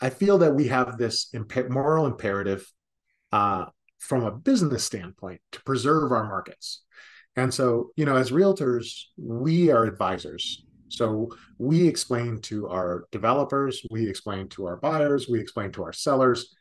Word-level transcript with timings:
I 0.00 0.10
feel 0.10 0.38
that 0.38 0.54
we 0.54 0.68
have 0.68 0.96
this 0.96 1.28
imp- 1.34 1.70
moral 1.70 2.06
imperative 2.06 2.70
uh, 3.32 3.66
from 3.98 4.24
a 4.24 4.30
business 4.30 4.84
standpoint 4.84 5.40
to 5.52 5.62
preserve 5.62 6.12
our 6.12 6.24
markets. 6.24 6.82
And 7.36 7.52
so, 7.52 7.90
you 7.96 8.04
know, 8.04 8.16
as 8.16 8.30
realtors, 8.30 9.02
we 9.16 9.70
are 9.70 9.84
advisors. 9.84 10.64
So 10.88 11.30
we 11.58 11.86
explain 11.86 12.40
to 12.42 12.68
our 12.68 13.06
developers, 13.12 13.82
we 13.90 14.08
explain 14.08 14.48
to 14.50 14.66
our 14.66 14.76
buyers, 14.76 15.28
we 15.28 15.40
explain 15.40 15.72
to 15.72 15.84
our 15.84 15.92
sellers 15.92 16.54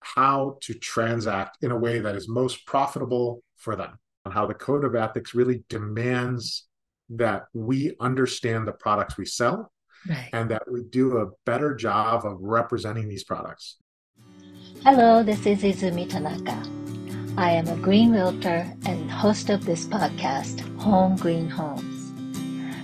how 0.00 0.58
to 0.62 0.74
transact 0.74 1.58
in 1.62 1.70
a 1.70 1.78
way 1.78 1.98
that 1.98 2.14
is 2.14 2.28
most 2.28 2.66
profitable 2.66 3.42
for 3.56 3.74
them, 3.74 3.98
and 4.24 4.34
how 4.34 4.46
the 4.46 4.54
code 4.54 4.84
of 4.84 4.94
ethics 4.94 5.34
really 5.34 5.64
demands 5.68 6.68
that 7.10 7.44
we 7.54 7.96
understand 7.98 8.66
the 8.66 8.72
products 8.72 9.16
we 9.16 9.24
sell 9.24 9.72
right. 10.08 10.30
and 10.32 10.50
that 10.50 10.70
we 10.70 10.82
do 10.82 11.18
a 11.18 11.30
better 11.44 11.74
job 11.74 12.24
of 12.24 12.38
representing 12.40 13.08
these 13.08 13.24
products. 13.24 13.76
Hello, 14.84 15.22
this 15.22 15.46
is 15.46 15.62
Izumi 15.62 16.08
Tanaka. 16.08 16.62
I 17.36 17.50
am 17.50 17.68
a 17.68 17.76
green 17.76 18.12
realtor 18.12 18.66
and 18.86 19.10
host 19.10 19.50
of 19.50 19.64
this 19.64 19.86
podcast, 19.86 20.60
Home 20.78 21.16
Green 21.16 21.50
Homes. 21.50 22.12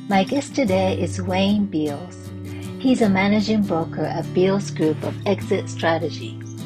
My 0.09 0.25
guest 0.25 0.55
today 0.55 1.01
is 1.01 1.23
Wayne 1.23 1.67
Beals. 1.67 2.31
He's 2.79 3.03
a 3.03 3.09
managing 3.09 3.62
broker 3.62 4.05
at 4.05 4.33
Beals 4.34 4.70
Group 4.70 5.03
of 5.05 5.15
Exit 5.27 5.69
Strategies 5.69 6.61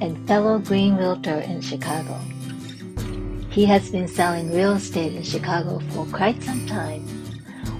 and 0.00 0.26
fellow 0.28 0.58
green 0.58 0.96
realtor 0.96 1.40
in 1.40 1.60
Chicago. 1.60 2.20
He 3.50 3.64
has 3.64 3.90
been 3.90 4.08
selling 4.08 4.52
real 4.52 4.72
estate 4.72 5.14
in 5.14 5.22
Chicago 5.22 5.80
for 5.90 6.06
quite 6.06 6.42
some 6.42 6.66
time 6.66 7.21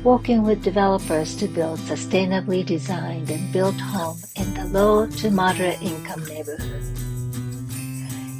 working 0.04 0.42
with 0.42 0.64
developers 0.64 1.36
to 1.36 1.46
build 1.46 1.78
sustainably 1.80 2.66
designed 2.66 3.30
and 3.30 3.52
built 3.52 3.78
homes 3.78 4.32
in 4.34 4.52
the 4.54 4.64
low 4.66 5.06
to 5.06 5.30
moderate 5.30 5.80
income 5.80 6.24
neighborhoods. 6.26 7.00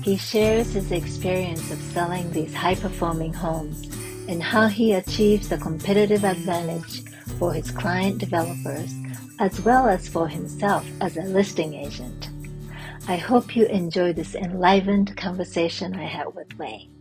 He 0.05 0.17
shares 0.17 0.73
his 0.73 0.91
experience 0.91 1.71
of 1.71 1.81
selling 1.81 2.31
these 2.33 2.53
high 2.53 2.75
performing 2.75 3.33
homes 3.33 3.87
and 4.29 4.43
how 4.43 4.67
he 4.67 4.93
achieves 4.95 5.49
the 5.49 5.59
competitive 5.59 6.25
advantage 6.25 7.05
for 7.39 7.53
his 7.53 7.71
client 7.71 8.19
developers 8.19 8.93
as 9.39 9.61
well 9.61 9.89
as 9.89 10.09
for 10.09 10.27
himself 10.27 10.85
as 11.01 11.17
a 11.17 11.23
listing 11.23 11.75
agent. 11.75 12.29
I 13.09 13.17
hope 13.17 13.55
you 13.55 13.67
enjoy 13.67 14.13
this 14.13 14.35
enlivened 14.35 15.17
conversation 15.17 15.95
I 15.95 16.05
had 16.05 16.35
with 16.35 16.57
Wayne. 16.59 16.92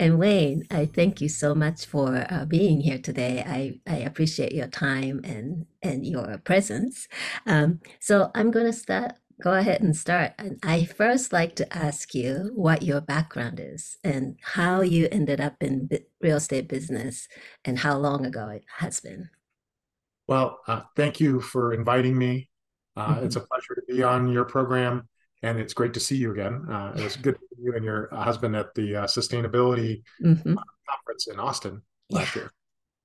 And 0.00 0.18
Wayne, 0.18 0.66
I 0.70 0.86
thank 0.86 1.20
you 1.20 1.28
so 1.28 1.54
much 1.54 1.84
for 1.84 2.26
uh, 2.30 2.46
being 2.46 2.80
here 2.80 2.96
today. 2.96 3.44
I, 3.46 3.80
I 3.86 3.98
appreciate 3.98 4.52
your 4.52 4.66
time 4.66 5.20
and, 5.24 5.66
and 5.82 6.06
your 6.06 6.38
presence. 6.38 7.06
Um, 7.46 7.80
so 8.00 8.30
I'm 8.34 8.50
going 8.50 8.64
to 8.64 8.72
start, 8.72 9.12
go 9.42 9.52
ahead 9.52 9.82
and 9.82 9.94
start. 9.94 10.32
And 10.38 10.58
I 10.62 10.86
first 10.86 11.34
like 11.34 11.54
to 11.56 11.76
ask 11.76 12.14
you 12.14 12.50
what 12.54 12.82
your 12.82 13.02
background 13.02 13.60
is 13.62 13.98
and 14.02 14.38
how 14.40 14.80
you 14.80 15.06
ended 15.12 15.38
up 15.38 15.62
in 15.62 15.90
real 16.22 16.38
estate 16.38 16.66
business 16.66 17.28
and 17.66 17.80
how 17.80 17.98
long 17.98 18.24
ago 18.24 18.48
it 18.48 18.64
has 18.78 19.00
been. 19.00 19.28
Well, 20.26 20.60
uh, 20.66 20.80
thank 20.96 21.20
you 21.20 21.42
for 21.42 21.74
inviting 21.74 22.16
me. 22.16 22.48
Uh, 22.96 23.16
mm-hmm. 23.16 23.26
It's 23.26 23.36
a 23.36 23.40
pleasure 23.40 23.74
to 23.74 23.82
be 23.86 24.02
on 24.02 24.32
your 24.32 24.46
program 24.46 25.09
and 25.42 25.58
it's 25.58 25.74
great 25.74 25.94
to 25.94 26.00
see 26.00 26.16
you 26.16 26.32
again. 26.32 26.66
Uh, 26.70 26.92
it 26.96 27.02
was 27.02 27.16
good 27.16 27.34
to 27.34 27.40
see 27.40 27.62
you 27.62 27.74
and 27.74 27.84
your 27.84 28.08
husband 28.12 28.54
at 28.56 28.74
the 28.74 28.96
uh, 28.96 29.04
sustainability 29.06 30.02
mm-hmm. 30.22 30.56
Uh, 30.56 30.62
conference 30.88 31.28
in 31.28 31.38
Austin 31.38 31.82
last 32.10 32.34
year. 32.36 32.50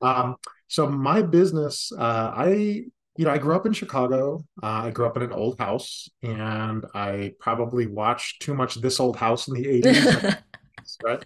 Um, 0.02 0.36
so 0.67 0.88
my 0.89 1.22
business, 1.22 1.91
uh, 1.97 2.31
I 2.36 2.83
you 3.17 3.23
know 3.25 3.31
I 3.31 3.38
grew 3.38 3.56
up 3.56 3.66
in 3.66 3.73
Chicago. 3.73 4.44
Uh, 4.61 4.86
I 4.86 4.91
grew 4.91 5.06
up 5.06 5.16
in 5.17 5.23
an 5.23 5.31
old 5.31 5.59
house, 5.59 6.09
and 6.22 6.86
I 6.94 7.33
probably 7.39 7.88
watched 7.88 8.41
too 8.41 8.53
much 8.53 8.75
This 8.75 9.00
Old 9.00 9.16
House 9.16 9.47
in 9.47 9.53
the 9.53 9.67
eighties. 9.67 10.06
right? 11.03 11.25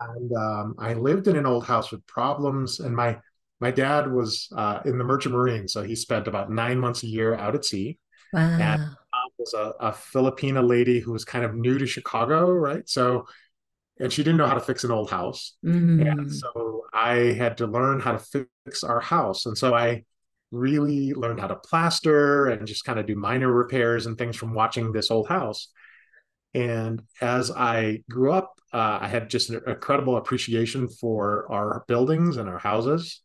And 0.00 0.36
um, 0.36 0.74
I 0.78 0.94
lived 0.94 1.28
in 1.28 1.36
an 1.36 1.46
old 1.46 1.64
house 1.64 1.90
with 1.90 2.06
problems, 2.06 2.80
and 2.80 2.94
my 2.94 3.18
my 3.60 3.70
dad 3.70 4.10
was 4.10 4.48
uh, 4.56 4.80
in 4.84 4.98
the 4.98 5.04
Merchant 5.04 5.34
Marine, 5.34 5.68
so 5.68 5.82
he 5.82 5.96
spent 5.96 6.28
about 6.28 6.50
nine 6.50 6.78
months 6.78 7.02
a 7.02 7.06
year 7.06 7.34
out 7.34 7.54
at 7.54 7.64
sea. 7.64 7.98
Wow. 8.32 8.40
And 8.40 8.96
was 9.40 9.54
a, 9.54 9.72
a 9.80 9.92
Filipina 9.92 10.66
lady 10.66 11.00
who 11.00 11.12
was 11.12 11.24
kind 11.24 11.44
of 11.44 11.54
new 11.54 11.78
to 11.78 11.86
Chicago, 11.86 12.50
right? 12.50 12.88
So, 12.88 13.26
and 13.98 14.12
she 14.12 14.22
didn't 14.22 14.38
know 14.38 14.46
how 14.46 14.54
to 14.54 14.60
fix 14.60 14.84
an 14.84 14.90
old 14.90 15.10
house. 15.10 15.56
Mm-hmm. 15.64 16.06
And 16.06 16.32
so 16.32 16.84
I 16.92 17.14
had 17.32 17.56
to 17.58 17.66
learn 17.66 18.00
how 18.00 18.12
to 18.12 18.46
fix 18.66 18.84
our 18.84 19.00
house. 19.00 19.46
And 19.46 19.56
so 19.56 19.74
I 19.74 20.04
really 20.52 21.12
learned 21.12 21.40
how 21.40 21.46
to 21.46 21.56
plaster 21.56 22.48
and 22.48 22.66
just 22.66 22.84
kind 22.84 22.98
of 22.98 23.06
do 23.06 23.16
minor 23.16 23.50
repairs 23.50 24.06
and 24.06 24.16
things 24.16 24.36
from 24.36 24.54
watching 24.54 24.92
this 24.92 25.10
old 25.10 25.28
house. 25.28 25.68
And 26.54 27.02
as 27.20 27.50
I 27.50 28.02
grew 28.10 28.32
up, 28.32 28.60
uh, 28.72 28.98
I 29.00 29.08
had 29.08 29.30
just 29.30 29.50
an 29.50 29.62
incredible 29.66 30.16
appreciation 30.16 30.88
for 30.88 31.50
our 31.50 31.84
buildings 31.88 32.36
and 32.36 32.48
our 32.48 32.58
houses. 32.58 33.22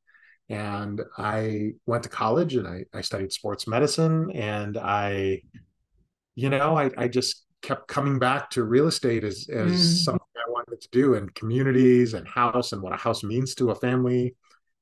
And 0.50 1.02
I 1.18 1.72
went 1.88 2.04
to 2.04 2.10
college 2.10 2.56
and 2.56 2.68
I, 2.68 2.86
I 2.94 3.02
studied 3.02 3.34
sports 3.34 3.68
medicine 3.68 4.32
and 4.32 4.78
I 4.78 5.42
you 6.36 6.50
know, 6.50 6.78
I, 6.78 6.92
I 6.98 7.08
just 7.08 7.46
kept 7.62 7.88
coming 7.88 8.20
back 8.20 8.50
to 8.52 8.64
real 8.64 8.88
estate 8.88 9.24
as, 9.24 9.48
as 9.52 9.72
mm. 9.72 10.04
something 10.04 10.28
I 10.36 10.52
wanted 10.52 10.82
to 10.82 10.90
do 10.92 11.16
and 11.16 11.34
communities 11.34 12.14
and 12.14 12.28
house 12.28 12.74
and 12.74 12.82
what 12.82 12.94
a 12.94 12.98
house 12.98 13.24
means 13.24 13.56
to 13.56 13.72
a 13.72 13.76
family. 13.76 14.36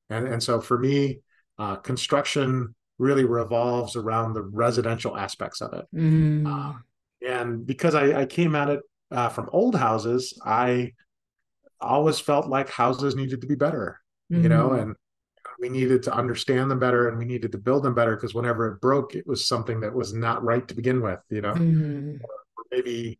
And, 0.09 0.27
and 0.27 0.43
so 0.43 0.59
for 0.59 0.77
me, 0.77 1.19
uh, 1.57 1.77
construction 1.77 2.75
really 2.97 3.25
revolves 3.25 3.95
around 3.95 4.33
the 4.33 4.41
residential 4.41 5.15
aspects 5.17 5.61
of 5.61 5.73
it. 5.73 5.85
Mm. 5.95 6.47
Uh, 6.47 6.77
and 7.25 7.65
because 7.65 7.95
I, 7.95 8.21
I, 8.21 8.25
came 8.25 8.55
at 8.55 8.69
it 8.69 8.81
uh, 9.11 9.29
from 9.29 9.49
old 9.51 9.75
houses, 9.75 10.37
I 10.45 10.93
always 11.79 12.19
felt 12.19 12.47
like 12.47 12.69
houses 12.69 13.15
needed 13.15 13.41
to 13.41 13.47
be 13.47 13.55
better, 13.55 13.99
mm-hmm. 14.31 14.43
you 14.43 14.49
know, 14.49 14.69
mm-hmm. 14.69 14.79
and 14.79 14.95
we 15.63 15.69
needed 15.69 16.03
to 16.03 16.13
understand 16.13 16.69
them 16.69 16.77
better 16.77 17.07
and 17.07 17.17
we 17.17 17.23
needed 17.23 17.49
to 17.53 17.57
build 17.57 17.83
them 17.83 17.95
better 17.95 18.17
because 18.17 18.33
whenever 18.33 18.67
it 18.67 18.81
broke 18.81 19.15
it 19.15 19.25
was 19.25 19.47
something 19.47 19.79
that 19.79 19.95
was 19.95 20.13
not 20.13 20.43
right 20.43 20.67
to 20.67 20.75
begin 20.75 21.01
with 21.01 21.21
you 21.29 21.39
know 21.39 21.53
mm-hmm. 21.53 22.17
maybe 22.69 23.17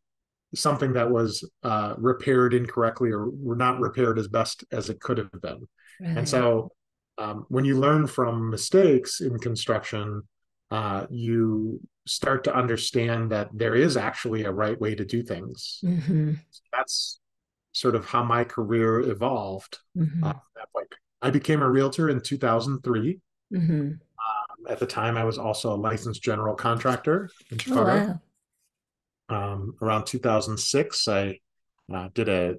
something 0.54 0.92
that 0.92 1.10
was 1.10 1.50
uh, 1.64 1.94
repaired 1.98 2.54
incorrectly 2.54 3.12
or 3.14 3.32
not 3.56 3.80
repaired 3.80 4.20
as 4.20 4.28
best 4.28 4.66
as 4.74 4.90
it 4.90 5.00
could 5.00 5.18
have 5.18 5.32
been 5.42 5.66
right. 6.02 6.18
and 6.18 6.28
so 6.28 6.70
um, 7.18 7.46
when 7.48 7.64
you 7.64 7.80
learn 7.80 8.06
from 8.08 8.50
mistakes 8.50 9.22
in 9.22 9.40
construction 9.40 10.22
uh, 10.70 11.06
you 11.10 11.80
start 12.06 12.44
to 12.44 12.54
understand 12.54 13.32
that 13.32 13.48
there 13.54 13.74
is 13.74 13.96
actually 13.96 14.44
a 14.44 14.52
right 14.52 14.82
way 14.82 14.94
to 14.94 15.06
do 15.06 15.24
things 15.24 15.80
mm-hmm. 15.82 16.34
that's 16.74 17.22
sort 17.72 17.96
of 17.96 18.06
how 18.06 18.22
my 18.22 18.44
career 18.44 19.00
evolved 19.00 19.80
mm-hmm. 19.98 20.26
uh, 20.26 20.34
that 20.58 20.68
point 20.74 20.94
I 21.24 21.32
became 21.32 21.62
a 21.62 21.70
realtor 21.70 22.10
in 22.10 22.22
2003. 22.22 23.20
Mm-hmm. 23.54 23.72
Um, 23.72 23.98
at 24.70 24.78
the 24.78 24.86
time, 24.86 25.18
I 25.18 25.24
was 25.24 25.38
also 25.38 25.74
a 25.74 25.76
licensed 25.76 26.22
general 26.22 26.54
contractor 26.54 27.30
in 27.50 27.56
oh, 27.56 27.64
Chicago. 27.64 28.20
Oh, 29.30 29.34
wow. 29.34 29.54
um, 29.54 29.76
around 29.82 30.06
2006, 30.06 31.08
I 31.08 31.40
uh, 31.92 32.10
did 32.14 32.28
a 32.28 32.56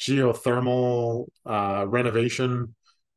geothermal 0.00 1.26
uh, 1.44 1.84
renovation 1.86 2.74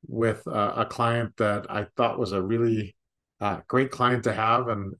with 0.08 0.46
uh, 0.46 0.74
a 0.76 0.86
client 0.86 1.36
that 1.38 1.66
I 1.72 1.88
thought 1.96 2.20
was 2.20 2.34
a 2.34 2.42
really 2.42 2.96
uh, 3.40 3.62
great 3.68 3.92
client 3.92 4.26
to 4.26 4.34
have. 4.34 4.68
And 4.68 4.94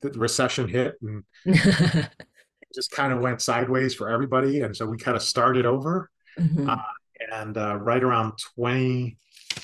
the 0.00 0.10
recession 0.12 0.68
hit 0.68 0.94
and 1.02 1.22
just 2.74 2.90
kind 2.90 3.12
of 3.12 3.20
went 3.20 3.42
sideways 3.42 3.94
for 3.94 4.08
everybody. 4.08 4.62
And 4.62 4.74
so 4.74 4.86
we 4.86 4.96
kind 4.96 5.16
of 5.16 5.22
started 5.22 5.66
over. 5.66 6.10
Mm-hmm. 6.38 6.70
Uh, 7.36 7.40
and 7.40 7.56
uh, 7.56 7.76
right 7.76 8.02
around 8.02 8.32
2013, 8.56 9.16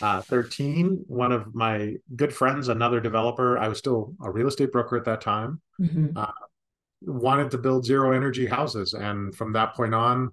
uh, 0.02 0.88
one 1.06 1.32
of 1.32 1.54
my 1.54 1.96
good 2.16 2.34
friends, 2.34 2.68
another 2.68 3.00
developer, 3.00 3.58
I 3.58 3.68
was 3.68 3.78
still 3.78 4.14
a 4.22 4.30
real 4.30 4.48
estate 4.48 4.72
broker 4.72 4.96
at 4.96 5.04
that 5.04 5.20
time, 5.20 5.60
mm-hmm. 5.80 6.16
uh, 6.16 6.32
wanted 7.02 7.50
to 7.52 7.58
build 7.58 7.84
zero 7.84 8.12
energy 8.12 8.46
houses. 8.46 8.94
And 8.94 9.34
from 9.34 9.52
that 9.54 9.74
point 9.74 9.94
on, 9.94 10.30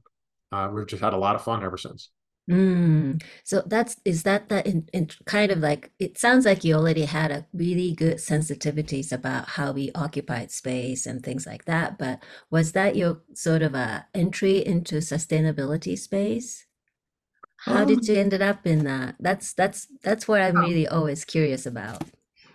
uh, 0.51 0.69
we've 0.73 0.87
just 0.87 1.03
had 1.03 1.13
a 1.13 1.17
lot 1.17 1.35
of 1.35 1.43
fun 1.43 1.63
ever 1.63 1.77
since. 1.77 2.09
Mm. 2.49 3.21
So 3.43 3.61
that's 3.67 3.97
is 4.05 4.23
that 4.23 4.49
that 4.49 4.65
in, 4.65 4.89
in 4.91 5.07
kind 5.25 5.51
of 5.51 5.59
like 5.59 5.91
it 5.99 6.17
sounds 6.17 6.45
like 6.45 6.63
you 6.63 6.73
already 6.73 7.05
had 7.05 7.29
a 7.29 7.45
really 7.53 7.93
good 7.93 8.17
sensitivities 8.17 9.11
about 9.11 9.49
how 9.49 9.71
we 9.71 9.91
occupied 9.93 10.49
space 10.49 11.05
and 11.05 11.23
things 11.23 11.45
like 11.45 11.65
that. 11.65 11.99
But 11.99 12.23
was 12.49 12.71
that 12.71 12.95
your 12.95 13.21
sort 13.35 13.61
of 13.61 13.75
a 13.75 14.07
entry 14.15 14.65
into 14.65 14.95
sustainability 14.95 15.95
space? 15.95 16.65
How 17.65 17.85
did 17.85 18.07
you 18.07 18.15
um, 18.15 18.19
ended 18.21 18.41
up 18.41 18.65
in 18.65 18.85
that? 18.85 19.15
That's 19.19 19.53
that's 19.53 19.87
that's 20.03 20.27
what 20.27 20.41
I'm 20.41 20.57
really 20.57 20.87
always 20.87 21.25
curious 21.25 21.65
about. 21.65 22.03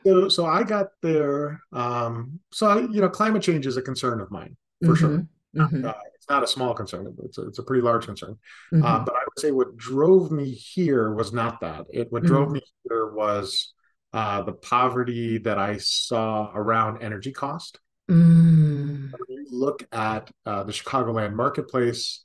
So, 0.06 0.28
so 0.28 0.46
I 0.46 0.62
got 0.62 0.88
there. 1.02 1.60
Um, 1.72 2.40
so 2.52 2.66
I, 2.66 2.80
you 2.80 3.00
know, 3.00 3.08
climate 3.08 3.42
change 3.42 3.66
is 3.66 3.76
a 3.76 3.82
concern 3.82 4.20
of 4.20 4.30
mine 4.30 4.56
for 4.82 4.88
mm-hmm. 4.88 4.94
sure. 4.94 5.26
Mm-hmm. 5.56 5.86
Uh, 5.86 5.92
it's 6.14 6.28
not 6.28 6.42
a 6.42 6.46
small 6.46 6.74
concern; 6.74 7.14
it's 7.22 7.38
a, 7.38 7.46
it's 7.46 7.58
a 7.58 7.62
pretty 7.62 7.82
large 7.82 8.06
concern. 8.06 8.36
Uh, 8.72 8.76
mm-hmm. 8.76 8.84
Uh, 8.84 8.98
but 9.04 9.14
I 9.14 9.20
would 9.24 9.38
say 9.38 9.50
what 9.50 9.76
drove 9.76 10.30
me 10.30 10.50
here 10.50 11.12
was 11.14 11.32
not 11.32 11.60
that. 11.60 11.86
It 11.92 12.10
what 12.10 12.22
drove 12.22 12.46
mm-hmm. 12.46 12.54
me 12.54 12.62
here 12.88 13.12
was 13.12 13.74
uh, 14.14 14.42
the 14.42 14.52
poverty 14.52 15.38
that 15.38 15.58
I 15.58 15.76
saw 15.78 16.50
around 16.54 17.02
energy 17.02 17.32
cost. 17.32 17.78
Mm. 18.10 19.12
When 19.12 19.28
you 19.28 19.46
look 19.50 19.86
at 19.92 20.30
uh, 20.44 20.62
the 20.64 20.72
Chicagoland 20.72 21.34
marketplace, 21.34 22.24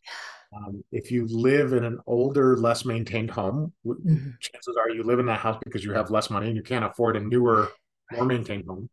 um, 0.56 0.84
if 0.92 1.12
you 1.12 1.28
live 1.28 1.74
in 1.74 1.84
an 1.84 2.00
older, 2.08 2.58
less 2.58 2.86
maintained 2.86 3.32
home, 3.32 3.74
Mhm. 3.86 4.34
chances 4.40 4.76
are 4.78 4.90
you 4.90 5.04
live 5.04 5.20
in 5.20 5.26
that 5.28 5.40
house 5.40 5.60
because 5.64 5.84
you 5.84 5.94
have 5.94 6.10
less 6.10 6.30
money 6.30 6.48
and 6.48 6.56
you 6.56 6.64
can't 6.64 6.86
afford 6.86 7.16
a 7.16 7.20
newer, 7.20 7.70
more 8.12 8.26
maintained 8.26 8.66
home. 8.68 8.90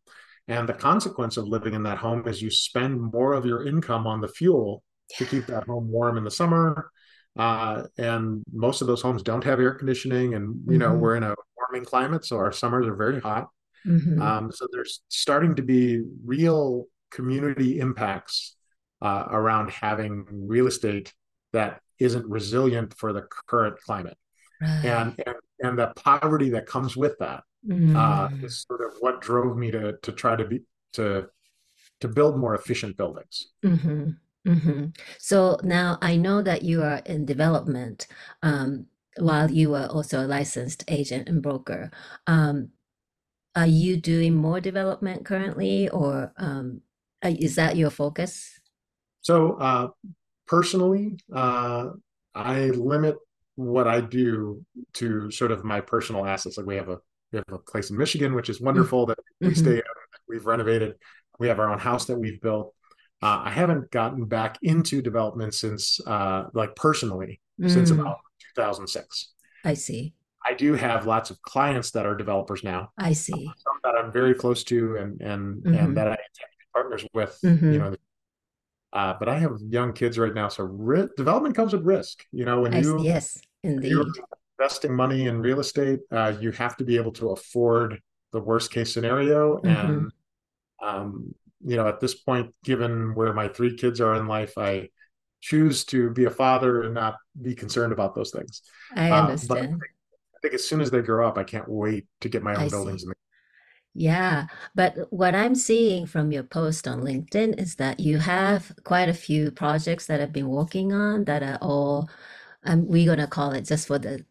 And 0.47 0.69
the 0.69 0.73
consequence 0.73 1.35
of 1.37 1.47
living 1.47 1.73
in 1.73 1.83
that 1.83 1.97
home 1.97 2.27
is 2.27 2.41
you 2.41 2.49
spend 2.51 3.01
more 3.01 3.33
of 3.33 3.45
your 3.45 3.65
income 3.65 4.07
on 4.07 4.21
the 4.21 4.27
fuel 4.27 4.83
to 5.17 5.25
keep 5.25 5.47
that 5.47 5.65
home 5.65 5.89
warm 5.89 6.17
in 6.17 6.23
the 6.23 6.31
summer. 6.31 6.91
Uh, 7.35 7.83
and 7.97 8.43
most 8.51 8.81
of 8.81 8.87
those 8.87 9.01
homes 9.01 9.21
don't 9.21 9.43
have 9.43 9.59
air 9.59 9.73
conditioning, 9.73 10.33
and 10.33 10.59
you 10.67 10.77
know 10.77 10.89
Mhm. 10.91 10.99
we're 10.99 11.15
in 11.15 11.23
a 11.23 11.35
warming 11.55 11.85
climate, 11.85 12.25
so 12.25 12.37
our 12.37 12.51
summers 12.51 12.87
are 12.87 12.95
very 12.95 13.19
hot. 13.19 13.49
Mhm. 13.85 14.19
Um, 14.19 14.51
so 14.51 14.67
there's 14.71 15.01
starting 15.09 15.55
to 15.55 15.61
be 15.61 16.03
real 16.25 16.85
community 17.11 17.79
impacts 17.79 18.55
uh, 19.01 19.25
around 19.29 19.69
having 19.69 20.25
real 20.29 20.67
estate 20.67 21.13
that 21.57 21.81
isn't 21.99 22.25
resilient 22.39 22.93
for 22.99 23.09
the 23.13 23.23
current 23.51 23.77
climate, 23.87 24.17
Right. 24.61 24.85
and 24.93 25.09
and, 25.25 25.37
and 25.65 25.73
the 25.81 25.87
poverty 25.95 26.49
that 26.55 26.65
comes 26.65 26.95
with 27.03 27.15
that 27.19 27.41
uh, 27.95 28.27
Mm. 28.29 28.43
is 28.45 28.65
sort 28.69 28.81
of 28.85 28.91
what 29.01 29.21
drove 29.21 29.57
me 29.57 29.71
to 29.71 29.97
to 30.05 30.11
try 30.11 30.35
to 30.41 30.45
be 30.45 30.57
to 30.97 31.27
to 32.01 32.07
build 32.07 32.37
more 32.37 32.55
efficient 32.55 32.93
buildings. 32.97 33.35
hmm 33.63 34.11
hmm 34.45 34.85
So 35.17 35.59
now 35.63 35.97
I 36.01 36.15
know 36.15 36.41
that 36.49 36.61
you 36.63 36.83
are 36.83 37.01
in 37.05 37.25
development, 37.25 38.07
um, 38.41 38.85
while 39.17 39.49
you 39.51 39.75
are 39.75 39.87
also 39.87 40.15
a 40.23 40.27
licensed 40.37 40.83
agent 40.87 41.27
and 41.27 41.41
broker. 41.41 41.91
Um, 42.27 42.69
are 43.55 43.67
you 43.67 43.97
doing 43.97 44.35
more 44.35 44.61
development 44.61 45.25
currently, 45.25 45.89
or 45.89 46.31
um, 46.37 46.81
uh, 47.25 47.33
is 47.33 47.55
that 47.55 47.75
your 47.75 47.89
focus? 47.89 48.61
So 49.21 49.57
uh, 49.59 49.87
personally, 50.47 51.17
uh, 51.33 51.89
I 52.35 52.65
limit 52.67 53.15
what 53.55 53.87
I 53.87 54.01
do 54.01 54.63
to 54.93 55.31
sort 55.31 55.51
of 55.51 55.63
my 55.63 55.81
personal 55.81 56.25
assets. 56.25 56.57
Like 56.57 56.65
we 56.67 56.75
have 56.75 56.89
a 56.89 56.99
we 57.31 57.37
have 57.37 57.45
a 57.51 57.57
place 57.57 57.89
in 57.89 57.97
Michigan, 57.97 58.33
which 58.35 58.49
is 58.49 58.61
wonderful 58.61 59.05
that 59.07 59.19
we 59.41 59.49
Mhm. 59.49 59.57
stay. 59.57 59.81
We've 60.29 60.45
renovated. 60.45 60.95
We 61.39 61.47
have 61.49 61.59
our 61.59 61.69
own 61.69 61.79
house 61.79 62.05
that 62.05 62.17
we've 62.17 62.39
built. 62.41 62.73
Uh, 63.21 63.41
I 63.45 63.49
haven't 63.49 63.91
gotten 63.91 64.25
back 64.25 64.57
into 64.61 65.01
development 65.01 65.53
since, 65.53 65.99
uh, 66.07 66.45
like 66.53 66.75
personally, 66.75 67.41
since 67.67 67.91
Mm, 67.91 67.99
about 67.99 68.17
2006. 68.55 69.33
I 69.65 69.73
see. 69.73 70.13
I 70.45 70.53
do 70.53 70.73
have 70.75 71.05
lots 71.05 71.29
of 71.31 71.41
clients 71.41 71.91
that 71.91 72.05
are 72.05 72.15
developers 72.15 72.63
now, 72.63 72.91
I 72.97 73.11
see. 73.13 73.51
some 73.57 73.79
that 73.83 73.95
I'm 73.97 74.11
very 74.13 74.33
close 74.33 74.63
to, 74.65 74.95
and 74.97 75.19
and 75.21 75.63
Mhm. 75.63 75.77
and 75.83 75.97
that 75.97 76.07
I 76.07 76.15
be 76.15 76.65
partners 76.73 77.05
with. 77.13 77.37
Mhm. 77.43 77.73
You 77.73 77.79
know, 77.79 77.95
uh, 78.93 79.13
but 79.19 79.29
I 79.29 79.39
have 79.39 79.57
young 79.69 79.93
kids 79.93 80.17
right 80.17 80.33
now, 80.33 80.47
so 80.47 80.63
ri 80.63 81.07
development 81.17 81.55
comes 81.55 81.73
with 81.73 81.83
risk. 81.83 82.25
You 82.31 82.45
know, 82.45 82.61
when 82.61 82.73
I 82.73 82.81
you 82.81 83.03
Yes, 83.03 83.39
when 83.63 83.83
you're 83.83 84.05
investing 84.59 84.95
money 84.95 85.27
in 85.27 85.41
real 85.41 85.59
estate, 85.59 85.99
uh, 86.11 86.33
you 86.39 86.51
have 86.51 86.77
to 86.77 86.83
be 86.83 86.97
able 86.97 87.11
to 87.13 87.29
afford 87.31 88.01
the 88.31 88.39
worst 88.39 88.71
case 88.71 88.93
scenario. 88.93 89.57
Mhm. 89.61 89.89
And 89.89 90.11
um, 90.81 91.33
you 91.65 91.75
know, 91.75 91.87
at 91.87 91.99
this 91.99 92.15
point, 92.15 92.53
given 92.63 93.15
where 93.15 93.33
my 93.33 93.47
three 93.47 93.75
kids 93.75 93.99
are 94.01 94.15
in 94.15 94.27
life, 94.27 94.57
I 94.57 94.89
choose 95.41 95.85
to 95.85 96.09
be 96.11 96.25
a 96.25 96.29
father 96.31 96.83
and 96.83 96.93
not 96.93 97.15
be 97.41 97.55
concerned 97.55 97.93
about 97.93 98.15
those 98.15 98.31
things. 98.31 98.61
I 98.95 99.11
Uh, 99.11 99.13
I 99.13 99.17
understand. 99.17 99.69
think, 99.69 99.91
I 100.35 100.39
think 100.41 100.53
as 100.53 100.67
soon 100.67 100.81
as 100.81 100.91
they 100.91 101.01
grow 101.01 101.27
up, 101.27 101.37
I 101.37 101.43
can't 101.43 101.67
wait 101.67 102.05
to 102.21 102.29
get 102.29 102.43
my 102.43 102.55
I 102.55 102.63
own 102.63 102.69
see. 102.69 102.75
buildings. 102.75 103.03
In 103.03 103.09
the, 103.09 103.15
Yeah, 103.99 104.45
but 104.75 105.11
what 105.11 105.33
I'm 105.33 105.55
seeing 105.55 106.05
from 106.05 106.31
your 106.31 106.43
post 106.43 106.87
on 106.87 107.01
LinkedIn 107.01 107.59
is 107.59 107.77
that 107.77 107.99
you 107.99 108.19
have 108.19 108.71
quite 108.83 109.09
a 109.09 109.13
few 109.13 109.49
projects 109.49 110.05
that 110.05 110.19
have 110.19 110.31
been 110.31 110.49
working 110.49 110.93
on 110.93 111.23
that 111.23 111.41
are 111.41 111.57
all, 111.63 112.07
um, 112.63 112.85
we're 112.87 113.07
gonna 113.07 113.25
call 113.25 113.53
it 113.53 113.65
just 113.65 113.87
for 113.87 113.97
the 113.97 114.23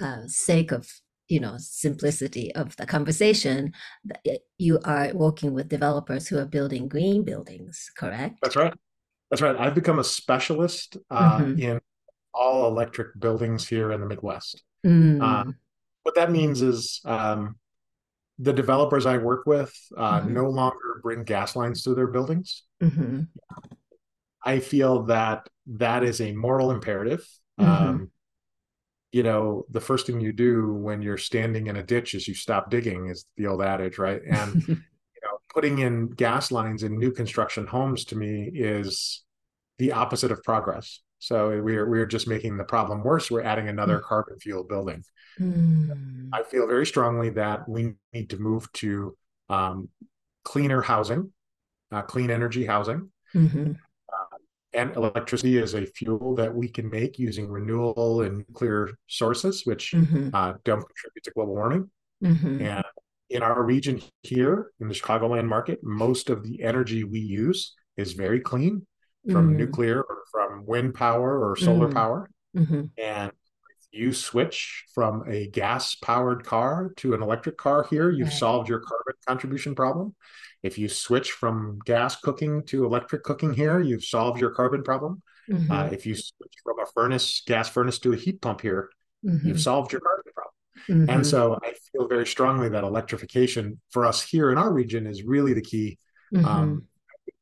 uh, 0.00 0.22
sake 0.26 0.72
of, 0.72 0.90
you 1.28 1.38
know, 1.38 1.56
simplicity 1.58 2.54
of 2.54 2.74
the 2.76 2.86
conversation, 2.86 3.74
that 4.06 4.38
you 4.56 4.78
are 4.84 5.12
working 5.12 5.52
with 5.52 5.68
developers 5.68 6.26
who 6.28 6.38
are 6.38 6.46
building 6.46 6.88
green 6.88 7.22
buildings, 7.22 7.90
correct? 7.98 8.38
that's 8.40 8.56
right. 8.56 8.72
That's 9.30 9.42
right. 9.42 9.54
I've 9.54 9.74
become 9.74 9.98
a 9.98 10.04
specialist 10.04 10.96
uh, 11.10 11.40
Mhm. 11.40 11.60
in 11.60 11.80
all 12.32 12.68
electric 12.68 13.20
buildings 13.20 13.68
here 13.68 13.92
in 13.92 14.00
the 14.00 14.06
Midwest. 14.06 14.62
Uh, 14.82 15.44
Mm, 15.44 15.54
what 16.04 16.14
that 16.14 16.30
means 16.30 16.62
is 16.62 17.02
um, 17.04 17.56
the 18.42 18.52
developers 18.52 19.04
I 19.06 19.18
work 19.18 19.44
with 19.46 19.72
uh, 19.96 20.20
Mhm. 20.22 20.28
no 20.30 20.48
longer 20.48 21.00
bring 21.02 21.24
gas 21.24 21.54
lines 21.56 21.82
to 21.84 21.94
their 21.94 22.06
buildings. 22.06 22.64
mhm, 22.82 23.28
I 24.42 24.60
feel 24.60 25.04
that 25.04 25.48
that 25.66 26.02
is 26.02 26.20
a 26.20 26.32
moral 26.32 26.70
imperative. 26.70 27.26
Mhm. 27.58 27.66
Um, 27.66 28.10
you 29.12 29.22
know, 29.22 29.66
the 29.70 29.80
first 29.80 30.06
thing 30.06 30.20
you 30.20 30.32
do 30.32 30.72
when 30.72 31.02
you're 31.02 31.18
standing 31.18 31.66
in 31.66 31.76
a 31.76 31.82
ditch 31.82 32.14
is 32.14 32.26
you 32.28 32.34
stop 32.34 32.70
digging, 32.70 33.08
is 33.08 33.26
the 33.36 33.46
old 33.46 33.60
adage, 33.60 33.98
right? 33.98 34.22
And 34.24 34.54
you 34.68 35.20
know, 35.24 35.38
putting 35.52 35.80
in 35.80 36.08
gas 36.10 36.50
lines 36.50 36.82
in 36.82 36.98
new 36.98 37.12
construction 37.12 37.66
homes 37.66 38.04
to 38.06 38.16
me 38.16 38.50
is 38.54 39.22
the 39.78 39.92
opposite 39.92 40.30
of 40.32 40.42
progress. 40.42 41.00
So 41.20 41.60
we're 41.62 41.88
we're 41.88 42.06
just 42.06 42.26
making 42.26 42.56
the 42.56 42.64
problem 42.64 43.04
worse. 43.04 43.30
We're 43.30 43.42
adding 43.44 43.68
another 43.68 44.00
carbon 44.00 44.38
fuel 44.40 44.64
building. 44.64 45.04
Mm, 45.40 46.32
I 46.32 46.42
feel 46.42 46.66
very 46.66 46.86
strongly 46.86 47.30
that 47.30 47.68
we 47.68 47.94
need 48.12 48.30
to 48.30 48.38
move 48.38 48.70
to 48.74 49.16
um, 49.48 49.88
cleaner 50.44 50.82
housing, 50.82 51.32
uh, 51.92 52.02
clean 52.02 52.30
energy 52.30 52.66
housing, 52.66 53.10
mhm, 53.34 53.76
and 54.72 54.94
electricity 54.96 55.58
is 55.58 55.74
a 55.74 55.84
fuel 55.86 56.34
that 56.36 56.54
we 56.54 56.68
can 56.68 56.88
make 56.88 57.18
using 57.18 57.48
renewable 57.48 58.22
and 58.22 58.38
nuclear 58.38 58.90
sources, 59.08 59.62
which 59.66 59.92
mhm, 59.92 60.30
uh, 60.32 60.54
don't 60.64 60.80
contribute 60.86 61.24
to 61.24 61.32
global 61.32 61.54
warming. 61.54 61.90
mhm, 62.22 62.60
And 62.60 62.84
in 63.30 63.42
our 63.42 63.62
region 63.62 64.02
here 64.22 64.72
in 64.80 64.88
the 64.88 64.94
Chicagoland 64.94 65.48
market, 65.48 65.80
most 65.82 66.30
of 66.30 66.44
the 66.44 66.62
energy 66.62 67.04
we 67.04 67.20
use 67.20 67.74
is 67.96 68.12
very 68.14 68.40
clean 68.40 68.86
from 69.30 69.48
mm, 69.50 69.56
nuclear 69.56 70.02
or 70.02 70.18
from 70.30 70.66
wind 70.66 70.94
power 70.94 71.38
or 71.50 71.56
solar 71.56 71.88
Mm. 71.88 71.94
power. 71.94 72.30
mhm, 72.54 72.90
And 72.98 73.32
if 73.70 73.86
you 73.92 74.12
switch 74.12 74.84
from 74.94 75.24
a 75.28 75.48
gas 75.48 75.94
powered 75.96 76.44
car 76.44 76.92
to 76.98 77.14
an 77.14 77.22
electric 77.22 77.56
car 77.58 77.86
here, 77.90 78.10
you've 78.10 78.28
Right. 78.28 78.32
solved 78.32 78.68
your 78.68 78.80
carbon 78.80 79.14
contribution 79.26 79.74
problem. 79.74 80.14
If 80.62 80.78
you 80.78 80.88
switch 80.88 81.32
from 81.32 81.78
gas 81.84 82.16
cooking 82.16 82.64
to 82.66 82.84
electric 82.84 83.22
cooking 83.24 83.54
here, 83.54 83.80
you've 83.80 84.04
solved 84.04 84.40
your 84.40 84.50
carbon 84.50 84.82
problem. 84.82 85.22
Uh, 85.70 85.88
mhm, 85.88 85.92
if 85.92 86.06
you 86.06 86.14
switch 86.14 86.54
from 86.64 86.78
a 86.80 86.86
furnace, 86.94 87.42
gas 87.46 87.68
furnace 87.68 87.98
to 88.00 88.12
a 88.12 88.16
heat 88.16 88.40
pump 88.40 88.60
here, 88.60 88.90
mhm, 89.22 89.46
you've 89.46 89.60
solved 89.60 89.92
your 89.92 90.00
carbon 90.00 90.32
problem. 90.34 90.54
And 91.08 91.20
mhm. 91.20 91.24
so 91.26 91.58
I 91.62 91.72
feel 91.92 92.08
very 92.08 92.26
strongly 92.26 92.68
that 92.70 92.84
electrification 92.84 93.80
for 93.90 94.06
us 94.06 94.22
here 94.22 94.50
in 94.50 94.58
our 94.58 94.72
region 94.72 95.06
is 95.06 95.22
really 95.22 95.54
the 95.54 95.62
key. 95.62 95.98
Um, 96.44 96.84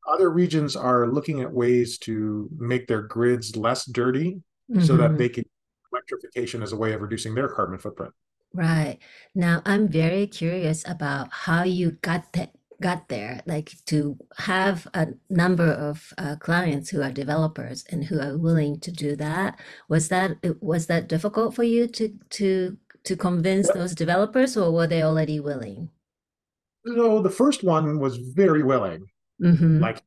other 0.08 0.30
regions 0.30 0.74
are 0.76 1.06
looking 1.06 1.40
at 1.40 1.52
ways 1.52 1.98
to 1.98 2.48
make 2.56 2.86
their 2.86 3.02
grids 3.02 3.56
less 3.56 3.84
dirty 3.84 4.42
so 4.80 4.96
that 4.96 5.12
Mhm. 5.12 5.18
they 5.18 5.28
can 5.28 5.44
electrification 5.92 6.62
as 6.62 6.72
a 6.72 6.76
way 6.76 6.92
of 6.92 7.00
reducing 7.00 7.34
their 7.34 7.48
carbon 7.48 7.78
footprint. 7.78 8.12
Right. 8.52 8.98
Now, 9.34 9.62
I'm 9.64 9.88
very 9.88 10.26
curious 10.26 10.86
about 10.86 11.28
how 11.32 11.62
you 11.64 11.92
got 12.02 12.32
that 12.34 12.50
got 12.80 13.08
there, 13.08 13.42
like 13.46 13.72
to 13.86 14.16
have 14.36 14.86
a 14.94 15.08
number 15.28 15.66
of 15.66 16.12
uh, 16.16 16.36
clients 16.36 16.90
who 16.90 17.02
are 17.02 17.10
developers 17.10 17.84
and 17.90 18.04
who 18.04 18.20
are 18.20 18.36
willing 18.38 18.78
to 18.80 18.92
do 18.92 19.16
that. 19.16 19.58
Was 19.88 20.08
that 20.08 20.36
was 20.60 20.86
that 20.86 21.08
difficult 21.08 21.54
for 21.54 21.64
you 21.64 21.88
to 21.88 22.16
to 22.30 22.76
to 23.04 23.16
convince 23.16 23.68
those 23.72 23.94
developers, 23.94 24.56
or 24.56 24.70
were 24.72 24.86
they 24.86 25.02
already 25.02 25.40
willing? 25.40 25.90
So 26.86 27.20
the 27.20 27.30
first 27.30 27.64
one 27.64 27.98
was 27.98 28.16
very 28.18 28.62
willing, 28.62 29.06
Mm-hmm. 29.42 29.78
like 29.80 30.02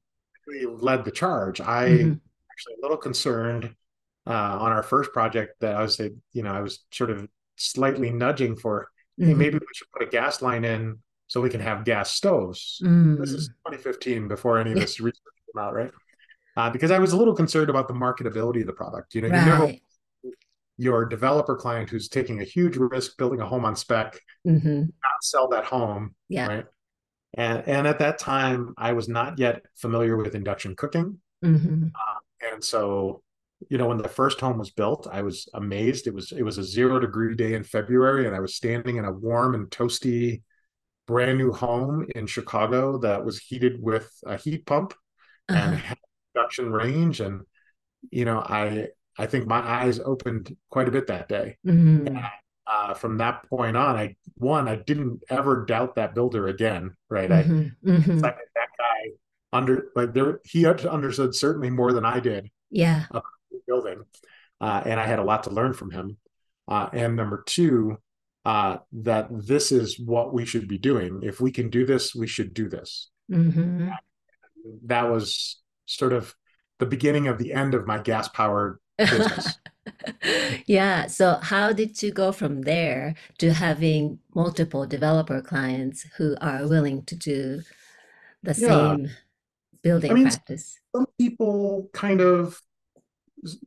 he 0.53 0.65
led 0.65 1.05
the 1.05 1.11
charge. 1.11 1.61
I 1.61 1.87
Mm-hmm. 1.89 2.13
actually 2.51 2.73
a 2.79 2.81
little 2.81 2.97
concerned 2.97 3.75
uh, 4.27 4.31
on 4.59 4.71
our 4.71 4.83
first 4.83 5.11
project 5.13 5.59
that 5.61 5.75
I 5.75 5.81
was, 5.81 5.99
you 5.99 6.43
know, 6.43 6.51
I 6.51 6.61
was 6.61 6.83
sort 6.91 7.09
of 7.11 7.27
slightly 7.55 8.11
nudging 8.11 8.55
for, 8.55 8.87
hey, 9.17 9.25
Mm-hmm. 9.25 9.37
maybe 9.39 9.57
we 9.59 9.65
should 9.73 9.87
put 9.91 10.03
a 10.03 10.09
gas 10.09 10.41
line 10.41 10.65
in 10.65 10.99
so 11.27 11.39
we 11.41 11.49
can 11.49 11.61
have 11.61 11.85
gas 11.85 12.11
stoves. 12.11 12.79
This 12.83 13.31
is 13.31 13.47
2015 13.65 14.27
before 14.27 14.57
any 14.59 14.71
of 14.73 14.79
this 14.79 14.99
research 14.99 15.21
came 15.53 15.63
out, 15.63 15.73
right? 15.73 15.91
Uh, 16.57 16.69
because 16.69 16.91
I 16.91 16.99
was 16.99 17.13
a 17.13 17.17
little 17.17 17.33
concerned 17.35 17.69
about 17.69 17.87
the 17.87 17.93
marketability 17.93 18.61
of 18.61 18.67
the 18.67 18.73
product. 18.73 19.15
You 19.15 19.21
know, 19.21 19.27
you 19.27 19.33
never 19.45 19.73
your 20.77 21.05
developer 21.05 21.55
client 21.55 21.89
who's 21.89 22.09
taking 22.09 22.41
a 22.41 22.43
huge 22.43 22.75
risk 22.75 23.17
building 23.17 23.39
a 23.39 23.45
home 23.45 23.63
on 23.65 23.75
spec 23.75 24.19
Mm-hmm. 24.47 24.79
not 24.79 25.23
sell 25.23 25.47
that 25.49 25.65
home, 25.65 26.15
Yeah. 26.27 26.47
right? 26.47 26.65
And 27.33 27.67
and 27.67 27.87
at 27.87 27.99
that 27.99 28.19
time, 28.19 28.73
I 28.77 28.93
was 28.93 29.07
not 29.07 29.39
yet 29.39 29.63
familiar 29.75 30.17
with 30.17 30.35
induction 30.35 30.75
cooking, 30.75 31.19
Mm-hmm. 31.43 31.87
and 32.53 32.63
so 32.63 33.23
you 33.67 33.79
know 33.79 33.87
when 33.87 33.97
the 33.97 34.07
first 34.07 34.39
home 34.39 34.59
was 34.59 34.69
built, 34.69 35.07
I 35.11 35.23
was 35.23 35.49
amazed. 35.55 36.05
It 36.07 36.13
was 36.13 36.31
it 36.31 36.43
was 36.43 36.57
a 36.57 36.63
zero 36.63 36.99
degree 36.99 37.35
day 37.35 37.53
in 37.53 37.63
February, 37.63 38.27
and 38.27 38.35
I 38.35 38.39
was 38.39 38.55
standing 38.55 38.97
in 38.97 39.05
a 39.05 39.11
warm 39.11 39.55
and 39.55 39.69
toasty 39.69 40.41
brand 41.07 41.37
new 41.37 41.51
home 41.51 42.07
in 42.15 42.25
Chicago 42.25 42.97
that 42.99 43.25
was 43.25 43.37
heated 43.37 43.81
with 43.81 44.09
a 44.25 44.37
heat 44.37 44.65
pump 44.65 44.93
uh-huh. 45.49 45.59
and 45.59 45.77
had 45.77 45.97
induction 46.33 46.71
range. 46.71 47.19
And, 47.19 47.41
you 48.09 48.23
know, 48.25 48.39
I, 48.39 48.87
I 49.17 49.25
think 49.25 49.45
my 49.45 49.59
eyes 49.59 49.99
opened 49.99 50.55
quite 50.69 50.87
a 50.87 50.91
bit 50.91 51.07
that 51.07 51.27
day. 51.27 51.57
Mm-hmm. 51.65 52.15
Uh, 52.71 52.93
from 52.93 53.17
that 53.17 53.43
point 53.49 53.75
on, 53.75 53.95
I 53.97 54.15
one, 54.35 54.67
I 54.67 54.75
didn't 54.77 55.23
ever 55.29 55.65
doubt 55.65 55.95
that 55.95 56.15
builder 56.15 56.47
again. 56.47 56.95
Right. 57.09 57.29
Mm-hmm. 57.29 57.89
I 57.89 57.91
mm-hmm. 57.91 58.19
that 58.19 58.37
guy 58.55 59.11
under 59.51 59.87
like 59.95 60.13
there 60.13 60.39
he 60.45 60.65
understood 60.65 61.35
certainly 61.35 61.69
more 61.69 61.91
than 61.91 62.05
I 62.05 62.19
did. 62.19 62.49
Yeah. 62.69 63.05
Building. 63.67 64.03
Uh, 64.61 64.81
and 64.85 64.99
I 64.99 65.05
had 65.05 65.19
a 65.19 65.23
lot 65.23 65.43
to 65.43 65.49
learn 65.49 65.73
from 65.73 65.91
him. 65.91 66.17
Uh, 66.67 66.87
and 66.93 67.15
number 67.15 67.43
two, 67.45 67.97
uh, 68.45 68.77
that 68.93 69.27
this 69.31 69.71
is 69.71 69.99
what 69.99 70.33
we 70.33 70.45
should 70.45 70.67
be 70.67 70.77
doing. 70.77 71.21
If 71.23 71.41
we 71.41 71.51
can 71.51 71.69
do 71.69 71.85
this, 71.85 72.15
we 72.15 72.27
should 72.27 72.53
do 72.53 72.69
this. 72.69 73.09
Mm-hmm. 73.31 73.89
That 74.85 75.09
was 75.11 75.61
sort 75.85 76.13
of 76.13 76.33
the 76.79 76.85
beginning 76.85 77.27
of 77.27 77.37
the 77.37 77.53
end 77.53 77.73
of 77.73 77.85
my 77.85 77.99
gas 77.99 78.29
powered 78.29 78.79
business. 78.97 79.57
yeah. 80.65 81.07
So, 81.07 81.37
how 81.41 81.73
did 81.73 82.01
you 82.01 82.11
go 82.11 82.31
from 82.31 82.61
there 82.61 83.15
to 83.39 83.53
having 83.53 84.19
multiple 84.35 84.85
developer 84.85 85.41
clients 85.41 86.05
who 86.17 86.35
are 86.41 86.67
willing 86.67 87.03
to 87.05 87.15
do 87.15 87.61
the 88.43 88.53
yeah. 88.57 88.67
same 88.67 89.09
building 89.81 90.11
I 90.11 90.13
mean, 90.13 90.23
practice? 90.25 90.79
Some 90.95 91.07
people 91.17 91.89
kind 91.93 92.21
of 92.21 92.61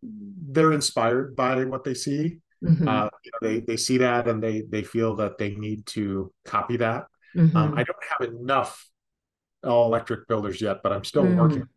they're 0.03 0.73
inspired 0.73 1.35
by 1.35 1.65
what 1.65 1.85
they 1.85 1.95
see. 1.95 2.39
Mm-hmm. 2.63 2.89
Uh, 2.89 3.09
you 3.25 3.31
know, 3.33 3.49
they 3.49 3.61
they 3.61 3.77
see 3.77 3.99
that 3.99 4.29
and 4.29 4.43
they 4.43 4.63
they 4.63 4.83
feel 4.83 5.17
that 5.17 5.39
they 5.39 5.55
need 5.55 5.87
to 5.87 6.33
copy 6.45 6.77
that. 6.79 7.07
Mm-hmm. 7.37 7.57
Um, 7.57 7.75
I 7.77 7.83
don't 7.83 7.99
have 8.19 8.29
enough 8.29 8.89
all 9.65 9.87
electric 9.87 10.29
builders 10.29 10.61
yet, 10.61 10.83
but 10.83 10.93
I'm 10.93 11.05
still 11.05 11.25
mm-hmm. 11.25 11.39
working, 11.39 11.69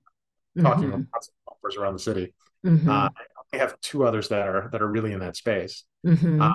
talking 0.61 0.89
mm-hmm. 0.89 1.01
with 1.01 1.29
developers 1.45 1.77
around 1.77 1.93
the 1.93 1.99
city. 1.99 2.33
Mm-hmm. 2.65 2.89
Uh, 2.89 3.09
I 3.53 3.57
have 3.57 3.79
two 3.81 4.05
others 4.05 4.29
that 4.29 4.47
are 4.47 4.69
that 4.71 4.81
are 4.81 4.87
really 4.87 5.13
in 5.13 5.19
that 5.19 5.35
space. 5.35 5.83
Mm-hmm. 6.05 6.41
Uh, 6.41 6.53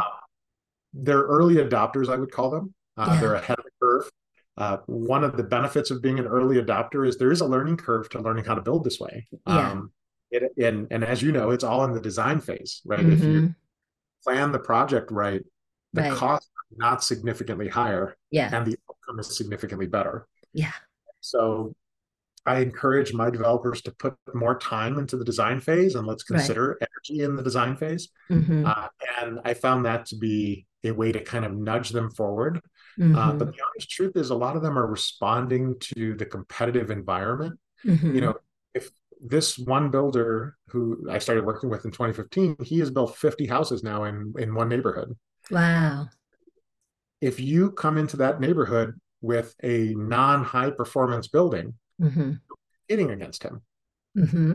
they're 0.92 1.22
early 1.22 1.56
adopters, 1.56 2.08
I 2.08 2.16
would 2.16 2.30
call 2.30 2.50
them. 2.50 2.74
Uh, 2.96 3.08
yeah. 3.08 3.20
They're 3.20 3.34
ahead 3.34 3.58
of 3.58 3.64
the 3.64 3.70
curve. 3.80 4.10
Uh, 4.58 4.76
one 4.86 5.24
of 5.24 5.36
the 5.36 5.42
benefits 5.42 5.90
of 5.90 6.02
being 6.02 6.18
an 6.18 6.26
early 6.26 6.60
adopter 6.60 7.08
is 7.08 7.16
there 7.16 7.32
is 7.32 7.40
a 7.40 7.46
learning 7.46 7.78
curve 7.78 8.10
to 8.10 8.20
learning 8.20 8.44
how 8.44 8.54
to 8.54 8.60
build 8.60 8.84
this 8.84 9.00
way. 9.00 9.26
Yeah. 9.46 9.70
Um, 9.70 9.92
it, 10.30 10.52
and 10.58 10.88
and 10.90 11.04
as 11.04 11.22
you 11.22 11.32
know, 11.32 11.50
it's 11.50 11.64
all 11.64 11.84
in 11.84 11.92
the 11.92 12.00
design 12.00 12.40
phase, 12.40 12.80
right? 12.84 13.00
Mm-hmm. 13.00 13.12
If 13.12 13.20
you 13.22 13.40
mm-hmm. 13.40 13.46
plan 14.24 14.52
the 14.52 14.58
project 14.58 15.10
right, 15.10 15.42
the 15.92 16.02
right. 16.02 16.12
cost 16.12 16.48
not 16.74 17.04
significantly 17.04 17.68
higher, 17.68 18.16
yeah, 18.30 18.50
and 18.54 18.66
the 18.66 18.76
outcome 18.90 19.18
is 19.18 19.36
significantly 19.36 19.86
better. 19.86 20.26
Yeah. 20.52 20.72
So 21.20 21.74
I 22.44 22.60
encourage 22.60 23.12
my 23.12 23.30
developers 23.30 23.82
to 23.82 23.92
put 23.92 24.14
more 24.34 24.58
time 24.58 24.98
into 24.98 25.16
the 25.16 25.24
design 25.24 25.60
phase 25.60 25.94
and 25.94 26.06
let's 26.06 26.24
consider 26.24 26.78
right. 26.80 26.88
energy 26.90 27.24
in 27.24 27.36
the 27.36 27.42
design 27.42 27.76
phase. 27.76 28.08
Mm-hmm. 28.30 28.66
Uh, 28.66 28.88
and 29.20 29.40
I 29.44 29.54
found 29.54 29.84
that 29.84 30.06
to 30.06 30.16
be 30.16 30.66
a 30.84 30.90
way 30.90 31.12
to 31.12 31.20
kind 31.20 31.44
of 31.44 31.52
nudge 31.52 31.90
them 31.90 32.10
forward. 32.10 32.60
Mm-hmm. 32.98 33.16
Uh, 33.16 33.32
but 33.34 33.46
the 33.46 33.62
honest 33.62 33.90
truth 33.90 34.16
is, 34.16 34.30
a 34.30 34.34
lot 34.34 34.56
of 34.56 34.62
them 34.62 34.76
are 34.76 34.86
responding 34.86 35.76
to 35.94 36.14
the 36.14 36.26
competitive 36.26 36.90
environment. 36.90 37.58
Mm-hmm. 37.84 38.14
You 38.14 38.20
know, 38.20 38.34
if 38.74 38.90
this 39.24 39.56
one 39.56 39.90
builder 39.90 40.56
who 40.68 41.06
I 41.08 41.18
started 41.18 41.46
working 41.46 41.70
with 41.70 41.84
in 41.84 41.92
2015, 41.92 42.56
he 42.64 42.80
has 42.80 42.90
built 42.90 43.16
50 43.16 43.46
houses 43.46 43.84
now 43.84 44.04
in 44.04 44.34
in 44.38 44.54
one 44.54 44.68
neighborhood. 44.68 45.16
Wow. 45.50 46.08
If 47.20 47.38
you 47.38 47.70
come 47.70 47.98
into 47.98 48.16
that 48.16 48.40
neighborhood 48.40 49.00
with 49.20 49.54
a 49.62 49.94
non-high 49.94 50.70
performance 50.70 51.28
building, 51.28 51.74
mm-hmm. 52.02 52.32
competing 52.88 53.10
against 53.10 53.42
him. 53.42 53.62
Mm-hmm. 54.16 54.52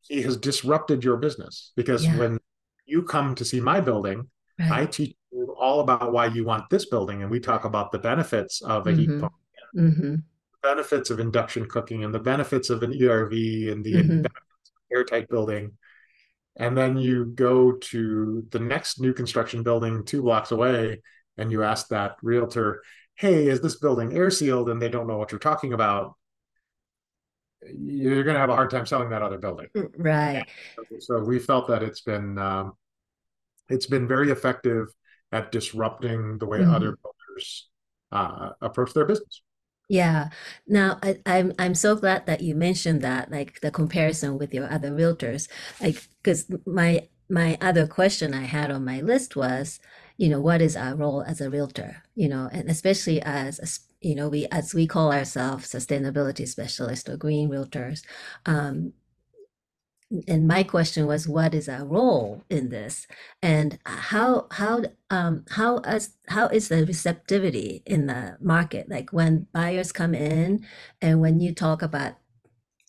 he 0.00 0.22
has 0.22 0.38
disrupted 0.38 1.04
your 1.04 1.18
business 1.18 1.72
because 1.76 2.02
yeah. 2.06 2.16
when 2.16 2.38
you 2.86 3.02
come 3.02 3.34
to 3.34 3.44
see 3.44 3.60
my 3.60 3.80
building, 3.80 4.30
right. 4.58 4.72
I 4.72 4.86
teach 4.86 5.14
you 5.32 5.54
all 5.58 5.80
about 5.80 6.12
why 6.12 6.26
you 6.26 6.44
want 6.44 6.70
this 6.70 6.86
building, 6.86 7.22
and 7.22 7.30
we 7.30 7.40
talk 7.40 7.64
about 7.64 7.92
the 7.92 7.98
benefits 7.98 8.62
of 8.62 8.86
a 8.86 8.90
mm-hmm. 8.90 9.00
heat 9.00 9.20
pump, 9.20 9.32
mm-hmm. 9.76 10.14
benefits 10.62 11.10
of 11.10 11.20
induction 11.20 11.66
cooking, 11.66 12.04
and 12.04 12.14
the 12.14 12.20
benefits 12.20 12.70
of 12.70 12.82
an 12.82 12.92
ERV, 12.92 13.70
and 13.70 13.84
the 13.84 13.94
mm-hmm. 13.94 14.26
airtight 14.90 15.28
building. 15.28 15.72
And 16.58 16.76
then 16.76 16.96
you 16.96 17.26
go 17.26 17.72
to 17.72 18.46
the 18.50 18.60
next 18.60 18.98
new 18.98 19.12
construction 19.12 19.62
building 19.62 20.04
two 20.04 20.22
blocks 20.22 20.52
away, 20.52 21.02
and 21.36 21.52
you 21.52 21.62
ask 21.62 21.88
that 21.88 22.16
realtor, 22.22 22.82
"Hey, 23.14 23.48
is 23.48 23.60
this 23.60 23.76
building 23.76 24.16
air 24.16 24.30
sealed?" 24.30 24.70
And 24.70 24.80
they 24.80 24.88
don't 24.88 25.06
know 25.06 25.18
what 25.18 25.32
you're 25.32 25.38
talking 25.38 25.74
about 25.74 26.14
you're 27.62 28.24
going 28.24 28.34
to 28.34 28.40
have 28.40 28.50
a 28.50 28.54
hard 28.54 28.70
time 28.70 28.86
selling 28.86 29.10
that 29.10 29.22
other 29.22 29.38
building. 29.38 29.68
Right. 29.96 30.44
So 31.00 31.20
we 31.20 31.38
felt 31.38 31.68
that 31.68 31.82
it's 31.82 32.00
been 32.00 32.38
um, 32.38 32.72
it's 33.68 33.86
been 33.86 34.06
very 34.06 34.30
effective 34.30 34.86
at 35.32 35.50
disrupting 35.52 36.38
the 36.38 36.46
way 36.46 36.60
mm-hmm. 36.60 36.74
other 36.74 36.96
builders 37.02 37.68
uh, 38.12 38.50
approach 38.60 38.92
their 38.92 39.04
business. 39.04 39.42
Yeah. 39.88 40.30
Now 40.66 40.98
I, 41.02 41.18
I'm 41.26 41.52
I'm 41.58 41.74
so 41.74 41.96
glad 41.96 42.26
that 42.26 42.40
you 42.40 42.54
mentioned 42.54 43.02
that, 43.02 43.30
like 43.30 43.60
the 43.60 43.70
comparison 43.70 44.38
with 44.38 44.52
your 44.52 44.70
other 44.70 44.90
realtors. 44.90 45.48
Like, 45.80 46.08
because 46.22 46.50
my 46.66 47.08
my 47.28 47.58
other 47.60 47.86
question 47.86 48.34
I 48.34 48.42
had 48.42 48.70
on 48.70 48.84
my 48.84 49.00
list 49.00 49.36
was, 49.36 49.80
you 50.16 50.28
know, 50.28 50.40
what 50.40 50.60
is 50.60 50.76
our 50.76 50.94
role 50.94 51.22
as 51.22 51.40
a 51.40 51.50
realtor? 51.50 52.02
You 52.14 52.28
know, 52.28 52.48
and 52.52 52.68
especially 52.68 53.22
as 53.22 53.58
a 53.58 53.66
you 54.00 54.14
know, 54.14 54.28
we 54.28 54.46
as 54.52 54.74
we 54.74 54.86
call 54.86 55.12
ourselves 55.12 55.68
sustainability 55.68 56.46
specialists 56.48 57.08
or 57.08 57.16
green 57.16 57.48
realtors. 57.50 58.02
Um, 58.46 58.92
and 60.28 60.46
my 60.46 60.62
question 60.62 61.06
was, 61.06 61.26
what 61.26 61.52
is 61.52 61.68
our 61.68 61.84
role 61.84 62.44
in 62.48 62.68
this, 62.68 63.06
and 63.42 63.78
how 63.84 64.46
how 64.52 64.82
um, 65.10 65.44
how 65.50 65.78
as 65.78 66.16
how 66.28 66.46
is 66.48 66.68
the 66.68 66.86
receptivity 66.86 67.82
in 67.86 68.06
the 68.06 68.36
market? 68.40 68.88
Like 68.88 69.12
when 69.12 69.48
buyers 69.52 69.90
come 69.92 70.14
in, 70.14 70.64
and 71.02 71.20
when 71.20 71.40
you 71.40 71.52
talk 71.54 71.82
about 71.82 72.14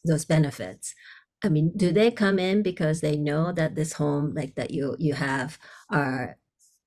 those 0.06 0.26
benefits, 0.26 0.96
I 1.44 1.50
mean, 1.50 1.74
do 1.78 1.92
they 1.92 2.12
come 2.12 2.40
in 2.40 2.64
because 2.64 3.02
they 3.02 3.18
know 3.18 3.52
that 3.54 3.76
this 3.76 3.94
home, 3.94 4.34
like 4.36 4.56
that 4.56 4.72
you 4.72 4.96
you 5.00 5.16
have, 5.16 5.60
are 5.92 6.38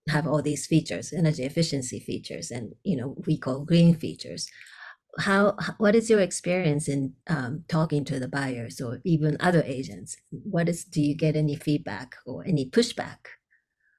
have 0.08 0.26
all 0.26 0.42
these 0.42 0.66
features, 0.66 1.12
energy 1.12 1.44
efficiency 1.44 2.00
features, 2.00 2.50
and 2.50 2.74
you 2.82 2.96
know 2.96 3.16
we 3.26 3.38
call 3.38 3.64
green 3.64 3.94
features. 3.94 4.48
How 5.18 5.56
what 5.78 5.94
is 5.94 6.08
your 6.08 6.20
experience 6.20 6.88
in 6.88 7.14
um, 7.28 7.64
talking 7.68 8.04
to 8.06 8.20
the 8.20 8.28
buyers 8.28 8.80
or 8.80 9.00
even 9.04 9.36
other 9.40 9.62
agents? 9.64 10.16
What 10.30 10.68
is 10.68 10.84
do 10.84 11.00
you 11.00 11.16
get 11.16 11.36
any 11.36 11.56
feedback 11.56 12.16
or 12.26 12.44
any 12.46 12.70
pushback? 12.70 13.18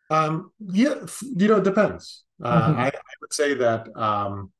Um, 0.10 0.51
yeah, 0.60 0.96
you 1.36 1.48
know, 1.48 1.58
it 1.58 1.63
depends. 1.63 2.24
Uh, 2.43 2.70
mm-hmm. 2.70 2.79
I, 2.79 2.88
I, 2.88 3.13
would 3.22 3.34
say 3.34 3.53
that 3.53 3.88
um, 3.96 4.51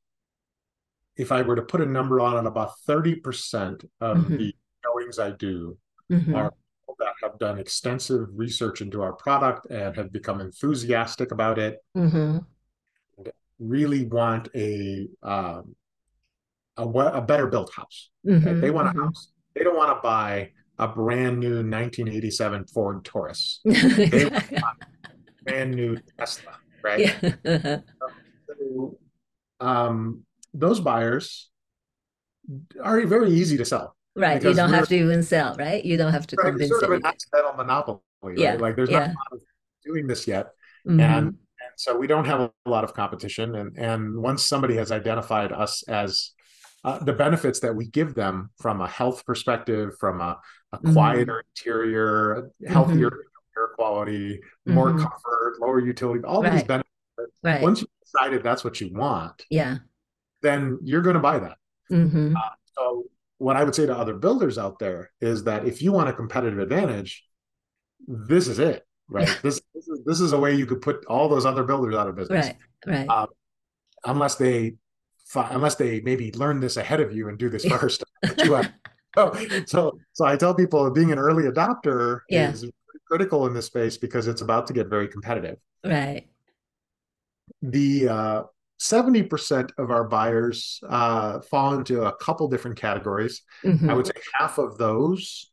if 1.16 1.32
I 1.32 1.42
were 1.42 1.56
to 1.56 1.62
put 1.62 1.80
a 1.80 1.86
number 1.86 2.20
on 2.20 2.38
it, 2.38 2.48
about 2.48 2.78
thirty 2.86 3.16
percent 3.16 3.84
of 4.00 4.18
mm-hmm. 4.18 4.36
the 4.36 4.54
showings 4.84 5.18
I 5.18 5.30
do 5.32 5.76
mm-hmm. 6.10 6.34
are 6.34 6.52
that 7.02 7.14
have 7.22 7.38
done 7.38 7.58
extensive 7.58 8.28
research 8.34 8.80
into 8.80 9.02
our 9.02 9.12
product 9.12 9.66
and 9.70 9.96
have 9.96 10.12
become 10.12 10.40
enthusiastic 10.40 11.32
about 11.32 11.58
it. 11.58 11.78
Mm-hmm. 11.96 12.38
Really 13.58 14.06
want 14.06 14.48
a 14.54 15.08
um, 15.22 15.74
a, 16.76 16.82
a, 16.82 17.20
better 17.20 17.46
built 17.46 17.72
house. 17.74 18.10
Mm-hmm, 18.26 18.60
They 18.60 18.70
want 18.70 18.88
a 18.88 18.90
mm-hmm. 18.92 19.04
house. 19.04 19.30
They 19.54 19.62
don't 19.62 19.76
want 19.76 19.96
to 19.96 20.00
buy 20.02 20.52
a 20.78 20.88
brand 20.88 21.38
new 21.38 21.56
1987 21.56 22.66
Ford 22.66 23.04
Taurus. 23.04 23.60
They 23.64 24.24
want 24.24 24.52
a 24.52 25.44
brand 25.44 25.74
new 25.74 25.98
Tesla, 26.18 26.52
right? 26.82 27.14
Yeah. 27.44 27.80
so, 28.48 28.98
um, 29.60 30.24
those 30.54 30.80
buyers 30.80 31.50
are 32.82 33.06
very 33.06 33.30
easy 33.30 33.56
to 33.58 33.64
sell. 33.64 33.96
Right. 34.14 34.42
You 34.42 34.54
don't 34.54 34.72
have 34.72 34.88
to 34.88 34.94
even 34.94 35.22
sell, 35.22 35.56
right? 35.58 35.82
You 35.82 35.96
don't 35.96 36.12
have 36.12 36.26
to 36.28 36.36
right, 36.36 36.50
convince 36.50 36.70
it's 36.70 36.80
sort 36.80 36.92
of 36.92 37.00
an 37.00 37.06
accidental 37.06 37.54
monopoly, 37.54 38.00
right? 38.22 38.38
Yeah. 38.38 38.54
Like 38.54 38.76
there's 38.76 38.90
yeah. 38.90 39.06
not 39.30 39.40
doing 39.84 40.06
this 40.06 40.26
yet. 40.26 40.48
Mm-hmm. 40.86 41.00
And, 41.00 41.26
and 41.26 41.36
so 41.76 41.96
we 41.96 42.06
don't 42.06 42.26
have 42.26 42.40
a 42.40 42.52
lot 42.66 42.84
of 42.84 42.92
competition. 42.94 43.54
And 43.54 43.76
and 43.78 44.20
once 44.20 44.46
somebody 44.46 44.76
has 44.76 44.92
identified 44.92 45.50
us 45.50 45.82
as 45.88 46.32
uh, 46.84 46.98
the 46.98 47.12
benefits 47.12 47.60
that 47.60 47.74
we 47.74 47.86
give 47.86 48.14
them 48.14 48.50
from 48.58 48.80
a 48.80 48.88
health 48.88 49.24
perspective, 49.24 49.92
from 49.98 50.20
a, 50.20 50.38
a 50.72 50.78
mm-hmm. 50.78 50.92
quieter 50.92 51.44
interior, 51.56 52.50
healthier 52.66 53.08
mm-hmm. 53.08 53.58
air 53.60 53.68
quality, 53.76 54.40
more 54.66 54.88
mm-hmm. 54.88 54.98
comfort, 54.98 55.54
lower 55.60 55.80
utility, 55.80 56.22
all 56.24 56.42
right. 56.42 56.52
these 56.52 56.64
benefits. 56.64 56.88
Right. 57.42 57.62
Once 57.62 57.80
you 57.80 57.86
decided 58.04 58.42
that's 58.42 58.64
what 58.64 58.80
you 58.80 58.92
want, 58.92 59.44
yeah, 59.48 59.78
then 60.42 60.78
you're 60.82 61.02
going 61.02 61.14
to 61.14 61.20
buy 61.20 61.38
that. 61.38 61.56
Mm-hmm. 61.90 62.36
Uh, 62.36 62.40
so 62.76 63.04
what 63.42 63.56
I 63.56 63.64
would 63.64 63.74
say 63.74 63.86
to 63.86 63.96
other 63.96 64.14
builders 64.14 64.56
out 64.56 64.78
there 64.78 65.10
is 65.20 65.44
that 65.44 65.66
if 65.66 65.82
you 65.82 65.92
want 65.92 66.08
a 66.08 66.12
competitive 66.12 66.58
advantage, 66.58 67.24
this 68.06 68.46
is 68.46 68.58
it, 68.58 68.86
right? 69.08 69.26
this, 69.42 69.60
this 69.74 69.88
is 69.88 70.00
this 70.06 70.20
is 70.20 70.32
a 70.32 70.38
way 70.38 70.54
you 70.54 70.66
could 70.66 70.80
put 70.80 71.04
all 71.06 71.28
those 71.28 71.44
other 71.44 71.64
builders 71.64 71.94
out 71.94 72.08
of 72.08 72.16
business, 72.16 72.46
right? 72.46 72.56
Right. 72.86 73.08
Um, 73.08 73.26
unless 74.04 74.36
they 74.36 74.76
unless 75.34 75.76
they 75.76 76.00
maybe 76.00 76.30
learn 76.32 76.60
this 76.60 76.76
ahead 76.76 77.00
of 77.00 77.14
you 77.14 77.28
and 77.28 77.38
do 77.38 77.48
this 77.48 77.64
first. 77.64 78.04
so, 78.44 78.62
so, 79.66 79.98
so 80.12 80.24
I 80.24 80.36
tell 80.36 80.54
people 80.54 80.90
being 80.90 81.10
an 81.10 81.18
early 81.18 81.44
adopter 81.44 82.20
Yeah. 82.28 82.50
is 82.50 82.70
critical 83.08 83.46
in 83.46 83.54
this 83.54 83.66
space 83.66 83.96
because 83.96 84.26
it's 84.26 84.42
about 84.42 84.66
to 84.66 84.72
get 84.72 84.88
very 84.88 85.08
competitive. 85.08 85.56
Right. 85.84 86.28
The 87.62 88.08
uh, 88.08 88.42
70% 88.82 89.72
of 89.78 89.90
our 89.90 90.04
buyers 90.04 90.80
uh, 90.88 91.40
fall 91.42 91.74
into 91.74 92.02
a 92.04 92.16
couple 92.16 92.48
different 92.48 92.76
categories. 92.76 93.42
I 93.64 93.94
Mhm. 93.94 93.96
would 93.96 94.06
say 94.06 94.12
half 94.38 94.58
of 94.58 94.78
those 94.78 95.50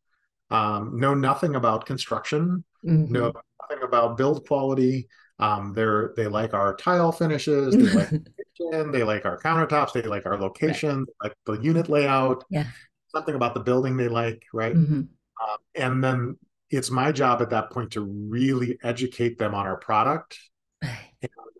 um, 0.50 1.00
know 1.00 1.14
nothing 1.14 1.56
about 1.56 1.86
construction, 1.86 2.64
Mhm. 2.84 3.12
know 3.12 3.32
nothing 3.62 3.84
about 3.84 4.18
build 4.18 4.48
quality. 4.48 5.08
Um, 5.38 5.74
they're 5.74 6.14
they 6.18 6.28
like 6.28 6.54
our 6.54 6.76
tile 6.76 7.12
finishes, 7.12 7.78
they 7.78 7.84
like 7.84 8.10
the 8.26 8.44
kitchen, 8.44 8.92
they 8.92 9.04
like 9.04 9.26
our 9.26 9.38
countertops, 9.40 9.94
they 9.94 10.02
like 10.02 10.26
our 10.26 10.38
location, 10.38 11.06
they 11.06 11.28
like 11.30 11.38
the 11.46 11.54
unit 11.62 11.88
layout. 11.90 12.44
Yeah. 12.50 12.66
Something 13.10 13.36
about 13.36 13.54
the 13.54 13.62
building 13.62 13.96
they 13.98 14.08
like, 14.10 14.44
right? 14.54 14.76
Mhm. 14.76 15.08
Um, 15.42 15.58
and 15.76 16.04
then 16.04 16.38
it's 16.70 16.92
my 16.92 17.12
job 17.12 17.42
at 17.42 17.50
that 17.52 17.72
point 17.72 17.92
to 17.92 18.02
really 18.02 18.78
educate 18.84 19.38
them 19.40 19.56
on 19.56 19.66
our 19.66 19.78
product. 19.78 20.38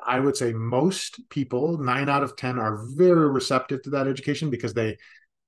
Right. 0.06 0.18
I 0.18 0.20
would 0.20 0.38
say 0.38 0.54
most 0.54 1.30
people, 1.30 1.78
nine 1.78 2.10
out 2.10 2.24
of 2.24 2.36
ten, 2.36 2.60
are 2.60 2.78
very 2.96 3.30
receptive 3.30 3.82
to 3.84 3.90
that 3.92 4.08
education 4.08 4.50
because 4.50 4.74
they 4.74 4.98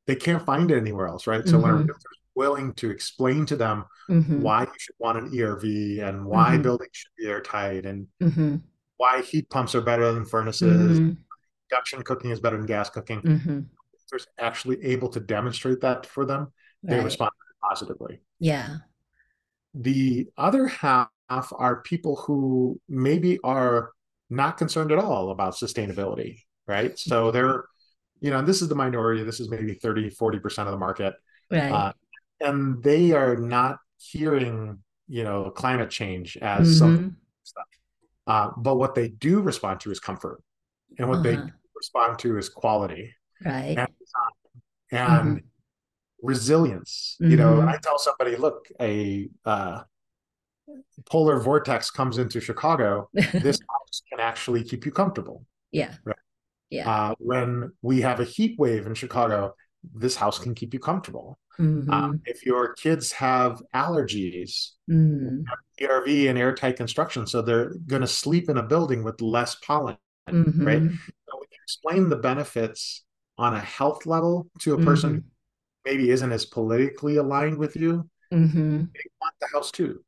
they 0.08 0.16
can't 0.16 0.44
find 0.46 0.72
it 0.72 0.78
anywhere 0.78 1.08
else, 1.08 1.28
right? 1.28 1.48
So 1.48 1.60
when 1.60 1.72
a 1.72 1.74
Mhm. 1.76 1.78
realtor 1.88 2.10
is 2.12 2.20
willing 2.36 2.74
to 2.74 2.90
explain 2.90 3.46
to 3.46 3.56
them 3.56 3.86
Mhm. 4.10 4.40
why 4.40 4.64
you 4.64 4.74
should 4.78 4.96
want 5.00 5.18
an 5.20 5.32
ERV 5.32 6.00
and 6.00 6.26
why 6.26 6.58
Mhm. 6.58 6.64
buildings 6.64 6.90
should 6.94 7.12
be 7.18 7.28
airtight 7.28 7.86
and 7.86 8.08
Mhm. 8.20 8.62
why 8.98 9.22
heat 9.22 9.50
pumps 9.50 9.76
are 9.76 9.82
better 9.82 10.12
than 10.12 10.26
furnaces, 10.26 11.00
Mhm. 11.00 11.18
induction 11.70 12.02
cooking 12.04 12.32
is 12.32 12.40
better 12.40 12.58
than 12.58 12.66
gas 12.66 12.90
cooking. 12.90 13.22
There's 14.10 14.28
actually 14.40 14.84
able 14.84 15.10
to 15.10 15.20
demonstrate 15.20 15.82
that 15.82 16.06
for 16.06 16.26
them. 16.26 16.52
They 16.84 17.02
respond 17.04 17.32
positively. 17.62 18.22
Yeah. 18.40 18.80
The 19.74 20.30
other 20.36 20.68
half 20.68 21.10
are 21.54 21.82
people 21.84 22.16
who 22.18 22.82
maybe 22.90 23.40
are 23.44 23.92
not 24.32 24.58
concerned 24.58 24.92
at 24.92 25.00
all 25.00 25.32
about 25.32 25.54
sustainability, 25.54 26.40
right? 26.68 26.98
So 26.98 27.32
they're, 27.32 27.66
you 28.22 28.32
know, 28.32 28.42
this 28.42 28.62
is 28.62 28.70
the 28.70 28.76
minority. 28.76 29.24
This 29.24 29.40
is 29.40 29.50
maybe 29.50 29.74
30, 29.74 30.10
40% 30.10 30.68
of 30.68 30.72
the 30.72 30.78
market. 30.80 31.14
Right. 31.52 31.72
Uh, 31.72 31.94
and 32.40 32.82
they 32.82 33.12
are 33.12 33.36
not 33.36 33.78
hearing, 33.98 34.80
you 35.08 35.24
know, 35.24 35.52
climate 35.52 35.90
change 35.90 36.38
as 36.38 36.78
something 36.78 37.10
Mhm. 37.12 37.16
Uh, 38.28 38.52
but 38.58 38.76
what 38.76 38.96
they 38.96 39.10
do 39.10 39.42
respond 39.42 39.80
to 39.82 39.92
is 39.92 40.00
comfort, 40.00 40.42
and 40.98 41.10
what 41.10 41.24
they 41.24 41.36
Uh-huh. 41.36 41.50
respond 41.76 42.20
to 42.20 42.38
is 42.38 42.50
quality 42.50 43.14
Right. 43.44 43.78
and 43.78 43.88
and 44.92 45.38
Mhm. 45.38 45.44
resilience. 46.22 47.18
You 47.20 47.36
know, 47.38 47.56
Mhm. 47.56 47.68
I 47.68 47.78
tell 47.78 47.98
somebody, 47.98 48.36
look, 48.36 48.68
a 48.80 49.30
uh, 49.46 49.84
polar 51.06 51.40
vortex 51.40 51.90
comes 51.92 52.18
into 52.18 52.40
Chicago. 52.42 53.10
This 53.34 53.60
house 53.70 54.02
can 54.10 54.20
actually 54.20 54.64
keep 54.64 54.86
you 54.86 54.92
comfortable. 54.92 55.46
Yeah. 55.72 55.94
Right. 56.04 56.16
Yeah. 56.70 56.90
Uh, 56.90 57.16
when 57.20 57.72
we 57.82 58.02
have 58.02 58.20
a 58.20 58.24
heat 58.26 58.58
wave 58.60 58.88
in 58.88 58.94
Chicago, 58.94 59.56
this 59.94 60.16
house 60.16 60.40
can 60.40 60.54
keep 60.56 60.74
you 60.74 60.80
comfortable. 60.80 61.38
Mhm. 61.60 61.90
Um, 61.92 62.22
if 62.26 62.46
your 62.46 62.74
kids 62.74 63.12
have 63.14 63.62
allergies. 63.76 64.72
ERV 64.90 66.30
and 66.30 66.38
airtight 66.38 66.78
construction, 66.78 67.26
so 67.28 67.42
they're 67.42 67.74
going 67.88 68.02
to 68.02 68.08
sleep 68.08 68.50
in 68.50 68.58
a 68.58 68.64
building 68.64 69.04
with 69.04 69.20
less 69.22 69.56
pollen, 69.56 69.98
right? 70.28 70.82
Mhm. 70.82 70.98
So 71.28 71.40
we 71.40 71.48
can 71.48 71.60
explain 71.64 72.10
the 72.10 72.16
benefits 72.18 73.04
on 73.38 73.54
a 73.54 73.60
health 73.60 74.06
level 74.06 74.50
to 74.60 74.76
a 74.76 74.84
person 74.84 75.10
who 75.14 75.20
Mhm. 75.22 75.24
maybe 75.86 76.10
isn't 76.12 76.32
as 76.32 76.46
politically 76.46 77.16
aligned 77.18 77.58
with 77.58 77.76
you. 77.76 78.08
Mhm. 78.32 78.94
They 78.94 79.06
want 79.20 79.36
the 79.42 79.48
house 79.48 79.72
too. 79.72 80.04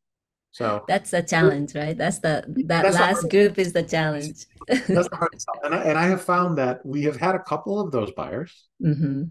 So 0.53 0.85
That's 0.87 1.09
the 1.09 1.23
challenge, 1.23 1.73
right? 1.73 1.97
That's 1.97 2.19
the 2.19 2.45
that 2.67 2.83
That's 2.83 2.95
last 2.99 3.29
group 3.29 3.57
is 3.57 3.73
the 3.73 3.81
challenge. 3.83 4.45
that's 4.67 4.87
the 5.09 5.15
hard 5.15 5.41
sell. 5.41 5.59
And 5.63 5.73
I, 5.73 5.81
and 5.83 5.97
I 5.97 6.05
have 6.05 6.21
found 6.21 6.57
that 6.59 6.85
we 6.85 7.03
have 7.03 7.17
had 7.17 7.33
a 7.35 7.39
couple 7.39 7.79
of 7.81 7.91
those 7.91 8.11
buyers, 8.11 8.67
Mhm. 8.81 9.27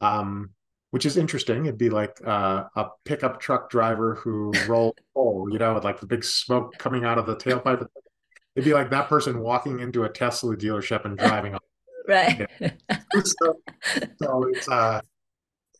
um, 0.00 0.50
which 0.92 1.04
is 1.06 1.16
interesting. 1.18 1.66
It'd 1.66 1.78
be 1.78 1.90
like 1.90 2.16
uh, 2.26 2.64
a 2.74 2.86
pickup 3.04 3.38
truck 3.40 3.70
driver 3.70 4.14
who 4.16 4.52
rolled 4.66 4.98
coal, 5.14 5.48
you 5.50 5.58
know, 5.58 5.74
with 5.74 5.84
like 5.84 6.00
the 6.00 6.06
big 6.06 6.24
smoke 6.24 6.76
coming 6.78 7.04
out 7.04 7.18
of 7.18 7.26
the 7.26 7.36
tailpipe. 7.36 7.86
It'd 8.56 8.64
be 8.64 8.74
like 8.74 8.90
that 8.90 9.08
person 9.08 9.40
walking 9.40 9.80
into 9.80 10.04
a 10.04 10.08
Tesla 10.08 10.56
dealership 10.56 11.04
and 11.04 11.18
driving 11.18 11.54
off. 11.56 11.62
Right. 12.08 12.48
so, 13.24 13.60
so 14.20 14.44
it's 14.48 14.68
uh 14.68 15.00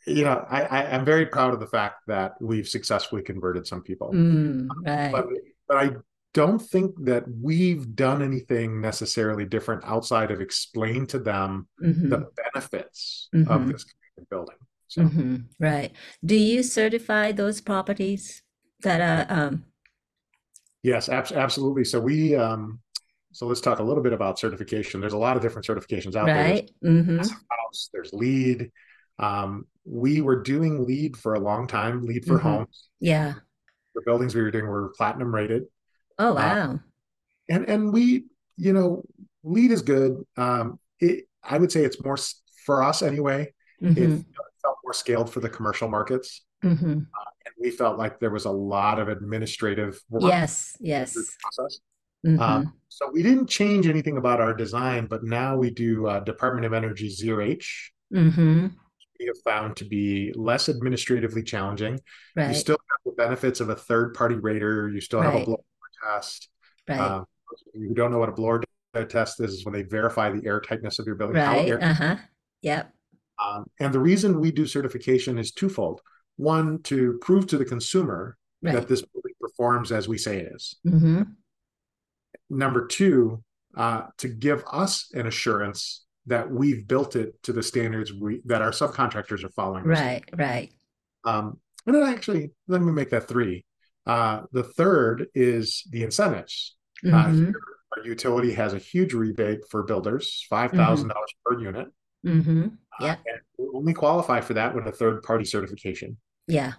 you 0.07 0.25
know 0.25 0.45
I, 0.49 0.63
I 0.63 0.95
i'm 0.95 1.05
very 1.05 1.27
proud 1.27 1.55
of 1.55 1.61
the 1.61 1.67
fact 1.67 2.03
that 2.09 2.33
we've 2.41 2.69
successfully 2.69 3.23
converted 3.23 3.67
some 3.67 3.83
people 3.83 4.13
Mm, 4.13 4.69
right. 4.87 5.13
but 5.13 5.27
but 5.69 5.77
i 5.77 5.91
don't 6.35 6.59
think 6.61 6.95
that 7.05 7.25
we've 7.41 7.95
done 7.95 8.23
anything 8.23 8.81
necessarily 8.81 9.45
different 9.45 9.85
outside 9.85 10.31
of 10.31 10.41
explain 10.41 11.07
to 11.09 11.19
them 11.19 11.69
Mhm. 11.83 12.11
the 12.11 12.31
benefits 12.53 13.29
Mhm. 13.35 13.49
of 13.49 13.69
this 13.69 13.85
building 14.31 14.57
so 14.89 15.03
Mhm. 15.03 15.45
Right. 15.59 15.93
Do 16.25 16.37
you 16.37 16.63
certify 16.63 17.33
those 17.33 17.61
properties 17.61 18.43
that 18.83 19.01
are 19.01 19.27
um 19.33 19.65
yes 20.83 21.09
abs- 21.09 21.33
absolutely 21.33 21.85
so 21.85 22.01
we 22.01 22.35
um 22.35 22.81
so 23.33 23.47
let's 23.47 23.61
talk 23.63 23.79
a 23.79 23.83
little 23.83 24.03
bit 24.03 24.13
about 24.13 24.39
certification 24.39 25.01
there's 25.01 25.13
a 25.15 25.19
lot 25.19 25.37
of 25.37 25.43
different 25.43 25.67
certifications 25.67 26.17
out 26.17 26.27
there 26.27 26.45
right? 26.45 26.71
Mhm. 26.85 27.17
There's 27.17 27.91
there's 27.93 28.13
LEED 28.13 28.71
um 29.19 29.67
we 29.85 30.21
were 30.21 30.41
doing 30.43 30.87
LEED 30.87 31.17
for 31.17 31.35
a 31.35 31.41
long 31.41 31.67
time 31.67 32.05
LEED 32.07 32.25
for 32.25 32.39
Mhm. 32.39 32.43
homes 32.43 32.89
Yeah. 33.01 33.35
the 33.95 34.03
buildings 34.07 34.35
we 34.35 34.43
were 34.43 34.51
doing 34.51 34.67
were 34.67 34.93
platinum 34.97 35.35
rated 35.35 35.65
Oh, 36.19 36.31
Uh, 36.31 36.35
wow. 36.35 36.81
and 37.49 37.69
and 37.69 37.93
we 37.93 38.27
you 38.57 38.73
know 38.73 39.03
LEED 39.45 39.73
is 39.73 39.83
good 39.83 40.25
um 40.37 40.79
it 41.01 41.27
i 41.43 41.59
would 41.59 41.73
say 41.73 41.85
it's 41.85 42.03
more 42.05 42.17
for 42.65 42.83
us 42.83 43.03
anyway 43.03 43.53
it 43.81 43.97
Mhm. 43.97 44.25
felt 44.63 44.79
more 44.85 44.93
scaled 44.95 45.29
for 45.33 45.41
the 45.41 45.49
commercial 45.49 45.89
markets 45.89 46.45
Mhm. 46.63 47.07
and 47.45 47.55
we 47.59 47.71
felt 47.73 47.99
like 47.99 48.21
there 48.21 48.31
was 48.31 48.45
a 48.45 48.51
lot 48.51 49.01
of 49.01 49.09
administrative 49.09 50.01
work 50.09 50.23
Yes, 50.23 50.77
yes. 50.79 51.15
process 51.43 51.81
Mhm. 52.25 52.39
um, 52.41 52.73
so 52.89 53.11
we 53.11 53.23
didn't 53.25 53.49
change 53.49 53.89
anything 53.89 54.17
about 54.17 54.41
our 54.41 54.55
design 54.55 55.07
but 55.07 55.25
now 55.25 55.57
we 55.57 55.71
do 55.71 56.07
uh, 56.07 56.21
department 56.21 56.65
of 56.67 56.73
energy 56.73 57.09
zero 57.09 57.43
h 57.45 57.93
Mhm. 58.13 58.75
We 59.21 59.27
have 59.27 59.37
found 59.45 59.77
to 59.77 59.85
be 59.85 60.33
less 60.35 60.69
administratively 60.69 61.43
challenging 61.43 61.99
you 62.37 62.55
still 62.55 62.77
have 62.91 62.99
the 63.05 63.13
benefits 63.13 63.61
of 63.61 63.69
a 63.69 63.75
third 63.77 64.15
party 64.15 64.35
rater 64.37 64.89
you 64.89 65.01
still 65.01 65.21
have 65.21 65.35
a 65.35 65.45
blower 65.45 65.59
test 66.05 66.49
Right. 66.89 66.99
Um, 66.99 67.27
you 67.75 67.95
don't 67.95 68.11
know 68.11 68.19
what 68.19 68.29
a 68.29 68.33
blower 68.33 68.61
test 69.09 69.39
is, 69.41 69.53
is 69.55 69.65
when 69.65 69.73
they 69.73 69.83
verify 69.85 70.31
the 70.33 70.45
air 70.45 70.61
tightness 70.61 70.99
of 70.99 71.07
your 71.07 71.15
building. 71.15 71.37
Right. 71.37 71.69
air- 71.69 71.83
Uh-huh. 71.83 72.17
Yep. 72.63 72.93
um, 73.39 73.67
and 73.79 73.95
the 73.95 74.01
reason 74.01 74.41
we 74.41 74.51
do 74.51 74.67
certification 74.67 75.39
is 75.39 75.53
twofold. 75.53 76.01
One, 76.37 76.83
to 76.85 77.19
prove 77.21 77.47
to 77.49 77.57
the 77.59 77.65
consumer 77.65 78.37
that 78.73 78.89
this 78.89 79.03
building 79.03 79.33
performs 79.41 79.93
as 79.93 80.09
we 80.09 80.19
say 80.19 80.39
it 80.41 80.53
is. 80.53 80.75
Mhm. 80.85 81.37
Number 82.51 82.87
two, 82.87 83.43
uh, 83.77 84.07
to 84.19 84.29
give 84.29 84.65
us 84.71 85.09
an 85.15 85.27
assurance 85.29 86.05
that 86.27 86.51
we've 86.51 86.87
built 86.87 87.17
it 87.17 87.43
to 87.43 87.53
the 87.53 87.63
standards 87.63 88.13
we 88.13 88.41
that 88.47 88.63
our 88.63 88.71
subcontractors 88.71 89.45
are 89.45 89.49
following. 89.51 89.85
Right, 89.85 90.23
right. 90.37 90.71
Um, 91.25 91.59
and 91.87 91.95
then 91.97 92.05
actually, 92.05 92.53
let 92.69 92.81
me 92.81 92.93
make 92.93 93.11
that 93.11 93.27
three. 93.29 93.65
Uh, 94.07 94.43
the 94.53 94.63
third 94.63 95.27
is 95.35 95.85
the 95.91 96.03
incentives. 96.05 96.77
Uh, 97.05 97.09
Mhm. 97.27 97.37
here, 97.47 97.61
our 97.97 98.05
utility 98.05 98.53
has 98.53 98.73
a 98.75 98.79
huge 98.79 99.13
rebate 99.15 99.61
for 99.71 99.83
builders, 99.83 100.47
five 100.49 100.71
thousand 100.71 101.09
dollars 101.09 101.33
per 101.45 101.59
unit, 101.61 101.89
Mhm. 102.25 102.77
uh, 103.01 103.05
Yeah. 103.05 103.17
and 103.27 103.41
we 103.59 103.67
only 103.75 103.93
qualify 103.95 104.41
for 104.41 104.55
that 104.55 104.75
with 104.75 104.87
a 104.87 104.93
third-party 104.93 105.45
certification. 105.45 106.19
Yeah. 106.47 106.75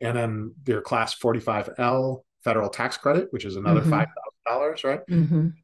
And 0.00 0.16
then 0.16 0.54
their 0.64 0.80
Class 0.80 1.14
45L 1.14 2.24
federal 2.42 2.70
tax 2.70 2.96
credit, 2.96 3.32
which 3.32 3.44
is 3.44 3.56
another 3.56 3.80
Mhm. 3.82 3.90
five 3.90 4.08
thousand 4.08 4.44
dollars, 4.46 4.84
right? 4.84 5.06
Mhm. 5.08 5.54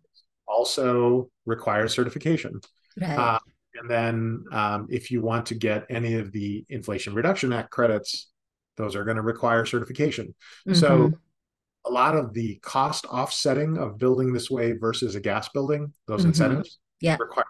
Also 0.46 1.30
requires 1.46 1.94
certification. 1.94 2.60
Right. 3.00 3.18
Uh, 3.18 3.38
and 3.80 3.90
then 3.90 4.44
um, 4.52 4.86
if 4.90 5.10
you 5.10 5.20
want 5.20 5.46
to 5.46 5.54
get 5.54 5.84
any 5.90 6.14
of 6.14 6.32
the 6.32 6.64
Inflation 6.70 7.14
Reduction 7.14 7.52
Act 7.52 7.70
credits, 7.70 8.30
those 8.76 8.96
are 8.96 9.04
going 9.04 9.16
to 9.16 9.22
require 9.22 9.64
certification. 9.66 10.34
So 10.72 11.08
Mhm. 11.08 11.18
a 11.84 11.90
lot 11.90 12.16
of 12.16 12.32
the 12.32 12.56
cost 12.62 13.06
offsetting 13.06 13.78
of 13.78 13.98
building 13.98 14.32
this 14.32 14.50
way 14.50 14.72
versus 14.72 15.14
a 15.14 15.20
gas 15.20 15.48
building, 15.50 15.92
those 16.08 16.22
Mhm. 16.22 16.28
incentives 16.28 16.78
Yeah. 17.00 17.16
require 17.18 17.44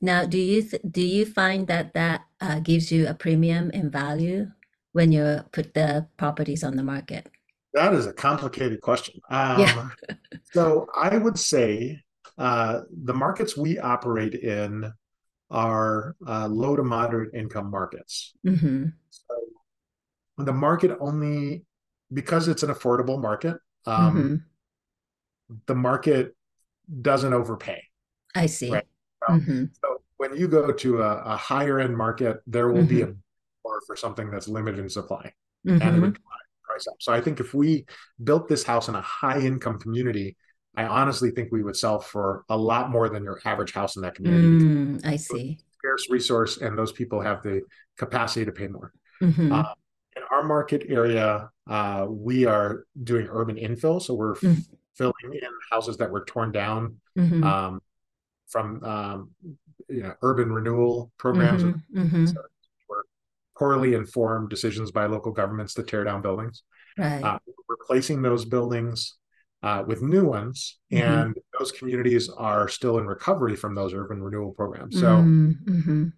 Now, 0.00 0.26
do 0.26 0.36
you 0.38 0.62
th 0.62 0.82
do 0.90 1.00
you 1.00 1.24
find 1.24 1.66
that 1.68 1.94
that 1.94 2.26
uh, 2.40 2.60
gives 2.60 2.92
you 2.92 3.06
a 3.08 3.14
premium 3.14 3.70
in 3.70 3.90
value 3.90 4.50
when 4.92 5.12
you 5.12 5.40
put 5.52 5.72
the 5.74 6.06
properties 6.16 6.62
on 6.64 6.76
the 6.76 6.82
market? 6.84 7.30
that 7.72 7.94
is 7.94 8.06
a 8.06 8.12
complicated 8.12 8.80
question. 8.80 9.20
Yeah. 9.58 9.74
Um, 9.76 9.92
so 10.52 10.86
I 10.94 11.16
would 11.16 11.38
say 11.38 12.02
uh, 12.40 12.80
the 13.04 13.14
markets 13.14 13.56
we 13.56 13.78
operate 13.78 14.34
in 14.34 14.92
are 15.50 16.16
uh, 16.26 16.48
low 16.48 16.74
to 16.74 16.82
moderate 16.82 17.34
income 17.34 17.70
markets. 17.70 18.32
Mm-hmm. 18.46 18.86
So 19.10 19.34
the 20.38 20.52
market 20.52 20.96
only 21.00 21.64
because 22.12 22.48
it's 22.48 22.64
an 22.64 22.70
affordable 22.70 23.20
market. 23.20 23.56
Um, 23.86 24.16
Mm-hmm. 24.16 24.34
The 25.66 25.74
market 25.74 26.36
doesn't 27.02 27.34
overpay. 27.34 27.82
I 28.36 28.46
see. 28.46 28.70
Right. 28.70 28.86
Mm-hmm. 29.28 29.64
So 29.82 29.88
when 30.18 30.36
you 30.36 30.46
go 30.46 30.70
to 30.70 31.02
a, 31.02 31.10
a 31.34 31.36
higher 31.36 31.80
end 31.80 31.96
market, 31.96 32.38
there 32.46 32.68
will 32.72 32.86
be 32.86 33.02
a 33.02 33.06
Mm-hmm. 33.06 33.18
or 33.64 33.80
for 33.86 33.96
something 33.96 34.30
that's 34.30 34.46
limited 34.48 34.78
in 34.80 34.88
supply, 34.88 35.32
and 35.66 35.82
it 35.82 35.84
Mm-hmm. 35.84 36.00
would 36.02 36.14
drive 36.14 36.46
the 36.54 36.62
price 36.68 36.86
up. 36.86 36.96
So 37.00 37.12
I 37.12 37.20
think 37.20 37.40
if 37.40 37.52
we 37.52 37.84
built 38.22 38.48
this 38.48 38.62
house 38.62 38.86
in 38.88 38.94
a 38.94 39.00
high 39.02 39.40
income 39.40 39.78
community, 39.78 40.36
I 40.80 40.86
honestly 40.86 41.30
think 41.30 41.52
we 41.52 41.62
would 41.62 41.76
sell 41.76 42.00
for 42.00 42.44
a 42.48 42.56
lot 42.56 42.90
more 42.90 43.08
than 43.08 43.22
your 43.22 43.40
average 43.44 43.72
house 43.72 43.96
in 43.96 44.02
that 44.02 44.14
community. 44.14 44.46
Mm, 44.48 45.06
I 45.06 45.16
see. 45.16 45.58
Scarce 45.78 46.08
resource, 46.10 46.56
and 46.58 46.76
those 46.78 46.92
people 46.92 47.20
have 47.20 47.42
the 47.42 47.62
capacity 47.98 48.44
to 48.46 48.52
pay 48.52 48.68
more. 48.68 48.92
Mm-hmm. 49.22 49.52
Uh, 49.52 49.64
in 50.16 50.22
our 50.30 50.42
market 50.42 50.82
area, 50.88 51.50
uh, 51.68 52.06
we 52.08 52.46
are 52.46 52.86
doing 53.04 53.26
urban 53.30 53.56
infill, 53.56 54.00
so 54.00 54.14
we're 54.14 54.34
Mm. 54.36 54.64
filling 54.94 55.32
in 55.32 55.40
houses 55.70 55.96
that 55.98 56.10
were 56.10 56.24
torn 56.24 56.50
down 56.52 56.96
Mm-hmm. 57.18 57.42
um, 57.44 57.80
from 58.48 58.82
um, 58.84 59.30
you 59.88 60.02
know 60.04 60.14
urban 60.22 60.50
renewal 60.52 61.10
programs. 61.18 61.62
Mm-hmm. 61.64 62.00
Mm-hmm. 62.02 62.26
So 62.26 62.40
were 62.88 63.04
poorly 63.58 63.94
informed 63.94 64.48
decisions 64.50 64.90
by 64.92 65.06
local 65.06 65.32
governments 65.32 65.74
to 65.74 65.82
tear 65.82 66.04
down 66.04 66.22
buildings, 66.22 66.62
Right. 66.96 67.22
uh, 67.22 67.38
replacing 67.68 68.22
those 68.22 68.44
buildings 68.44 69.16
uh, 69.62 69.84
with 69.86 70.02
new 70.02 70.24
ones, 70.24 70.78
Mhm. 70.90 71.02
and 71.02 71.38
those 71.58 71.70
communities 71.72 72.28
are 72.30 72.66
still 72.68 72.98
in 72.98 73.06
recovery 73.06 73.56
from 73.56 73.74
those 73.74 73.92
urban 73.94 74.22
renewal 74.22 74.52
programs. 74.52 74.98
So 74.98 75.06
Mm-hmm. 75.18 76.08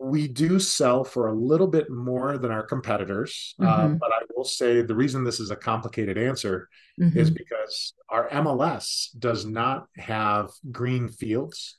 we 0.00 0.28
do 0.28 0.60
sell 0.60 1.02
for 1.02 1.26
a 1.26 1.34
little 1.34 1.66
bit 1.66 1.90
more 1.90 2.38
than 2.38 2.52
our 2.52 2.62
competitors, 2.62 3.56
uh, 3.58 3.88
Mhm. 3.88 3.98
but 3.98 4.12
I 4.12 4.20
will 4.36 4.44
say 4.44 4.82
the 4.82 4.94
reason 4.94 5.24
this 5.24 5.40
is 5.40 5.50
a 5.50 5.56
complicated 5.56 6.16
answer 6.16 6.68
Mm-hmm. 7.00 7.18
is 7.18 7.30
because 7.30 7.94
our 8.08 8.28
MLS 8.30 9.10
does 9.18 9.44
not 9.44 9.88
have 9.96 10.50
green 10.70 11.08
fields. 11.08 11.78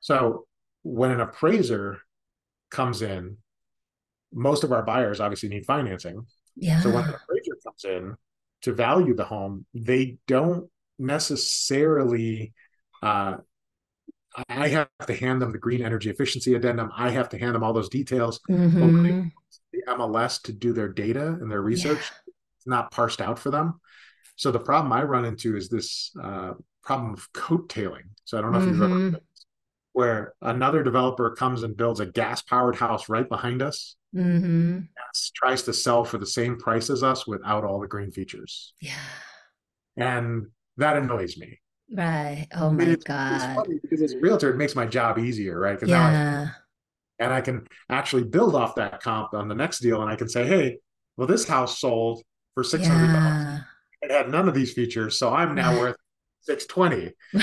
So 0.00 0.46
when 0.82 1.10
an 1.10 1.20
appraiser 1.20 2.00
comes 2.70 3.02
in, 3.02 3.36
most 4.32 4.64
of 4.64 4.72
our 4.72 4.82
buyers 4.82 5.20
obviously 5.20 5.48
need 5.50 5.66
financing. 5.66 6.26
Yeah. 6.56 6.80
So 6.80 6.90
when 6.90 7.04
an 7.04 7.14
appraiser 7.14 7.56
comes 7.64 7.84
in 7.84 8.16
to 8.62 8.72
value 8.72 9.14
the 9.14 9.24
home, 9.24 9.66
they 9.74 10.18
don't 10.26 10.70
necessarily. 10.98 12.52
Uh, 13.02 13.36
I 14.48 14.68
have 14.68 14.88
to 15.06 15.14
hand 15.14 15.42
them 15.42 15.52
the 15.52 15.58
green 15.58 15.82
energy 15.82 16.10
efficiency 16.10 16.54
addendum. 16.54 16.90
I 16.94 17.10
have 17.10 17.28
to 17.30 17.38
hand 17.38 17.54
them 17.54 17.64
all 17.64 17.72
those 17.72 17.88
details. 17.88 18.40
Mhm. 18.48 19.32
The 19.72 19.82
MLS 19.88 20.38
to 20.42 20.52
do 20.52 20.72
their 20.72 20.88
data 20.88 21.26
and 21.26 21.50
their 21.50 21.62
research. 21.62 22.00
It's 22.56 22.66
not 22.66 22.90
parsed 22.90 23.20
out 23.20 23.38
for 23.38 23.50
them. 23.50 23.80
So 24.36 24.50
the 24.50 24.60
problem 24.60 24.92
I 24.92 25.02
run 25.02 25.24
into 25.24 25.56
is 25.56 25.68
this 25.68 26.12
uh, 26.22 26.54
problem 26.82 27.12
of 27.14 27.32
coattailing. 27.32 28.10
So 28.24 28.38
I 28.38 28.40
don't 28.40 28.52
know 28.52 28.60
if 28.60 28.66
you've 28.66 28.82
ever 28.82 28.94
Mhm. 28.94 29.20
where 29.92 30.34
another 30.40 30.82
developer 30.84 31.34
comes 31.34 31.64
and 31.64 31.76
builds 31.76 31.98
a 31.98 32.06
gas 32.06 32.40
powered 32.42 32.76
house 32.76 33.08
right 33.08 33.28
behind 33.28 33.62
us, 33.62 33.96
Mhm. 34.14 34.88
tries 35.34 35.62
to 35.64 35.72
sell 35.72 36.04
for 36.04 36.18
the 36.18 36.26
same 36.26 36.58
price 36.58 36.90
as 36.90 37.02
us 37.02 37.26
without 37.26 37.64
all 37.64 37.80
the 37.80 37.86
green 37.88 38.10
features. 38.10 38.74
Yeah. 38.80 38.94
And 39.96 40.46
that 40.76 40.96
annoys 40.96 41.36
me. 41.36 41.60
Right. 41.92 42.46
Oh 42.54 42.70
my 42.70 42.84
it's, 42.84 42.92
it's 42.94 43.04
God. 43.04 43.54
funny 43.56 43.78
because 43.82 44.02
as 44.02 44.12
a 44.14 44.20
realtor, 44.20 44.50
it 44.50 44.56
makes 44.56 44.74
my 44.74 44.86
job 44.86 45.18
easier, 45.18 45.58
right? 45.58 45.80
Now 45.82 46.06
I, 46.06 46.10
Yeah. 46.12 46.48
and 47.18 47.32
I 47.32 47.40
can 47.40 47.66
actually 47.88 48.24
build 48.24 48.54
off 48.54 48.74
that 48.76 49.02
comp 49.02 49.34
on 49.34 49.48
the 49.48 49.54
next 49.54 49.80
deal, 49.80 50.00
and 50.02 50.10
I 50.10 50.16
can 50.16 50.28
say, 50.28 50.46
hey, 50.46 50.78
well, 51.16 51.26
this 51.26 51.48
house 51.48 51.78
sold 51.78 52.22
for 52.54 52.62
six 52.62 52.86
hundred 52.86 53.12
dollars. 53.12 53.22
Yeah. 53.22 53.60
It 54.02 54.10
had 54.10 54.30
none 54.30 54.48
of 54.48 54.54
these 54.54 54.72
features, 54.74 55.18
so 55.18 55.32
I'm 55.32 55.54
now 55.54 55.78
worth 55.78 55.96
six 56.42 56.66
twenty. 56.66 57.12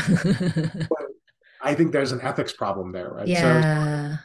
I 1.62 1.74
think 1.74 1.92
there's 1.92 2.12
an 2.12 2.22
ethics 2.22 2.54
problem 2.54 2.92
there, 2.92 3.10
right? 3.10 3.28
Yeah. 3.28 4.12
So 4.12 4.18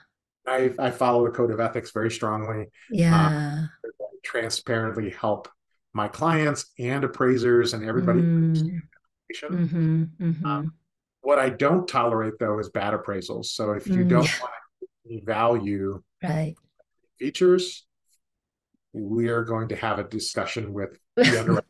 I, 0.46 0.72
I 0.78 0.90
follow 0.90 1.24
the 1.24 1.30
code 1.32 1.50
of 1.50 1.60
ethics 1.60 1.90
very 1.92 2.10
strongly. 2.10 2.70
Yeah. 2.90 3.66
transparently 4.22 5.10
help 5.10 5.48
my 5.94 6.06
clients 6.06 6.66
and 6.78 7.02
appraisers 7.04 7.72
and 7.74 7.84
everybody. 7.84 8.20
Mm. 8.20 8.80
Mhm. 9.42 10.08
Mhm. 10.20 10.44
Um, 10.44 10.74
What 11.22 11.38
I 11.38 11.48
don't 11.50 11.86
tolerate 11.88 12.34
though 12.38 12.58
is 12.58 12.68
bad 12.68 12.94
appraisals. 12.94 13.46
So 13.46 13.72
if 13.72 13.86
you 13.86 14.04
Mm, 14.04 14.08
don't 14.08 14.24
yeah. 14.24 14.40
want 14.40 14.52
to 15.08 15.24
value 15.24 16.02
Right. 16.22 16.56
features, 17.18 17.86
we 18.92 19.28
are 19.28 19.44
going 19.44 19.68
to 19.68 19.76
have 19.76 19.98
a 19.98 20.04
discussion 20.04 20.72
with 20.72 20.98
the 21.16 21.22
underwriter. 21.40 21.66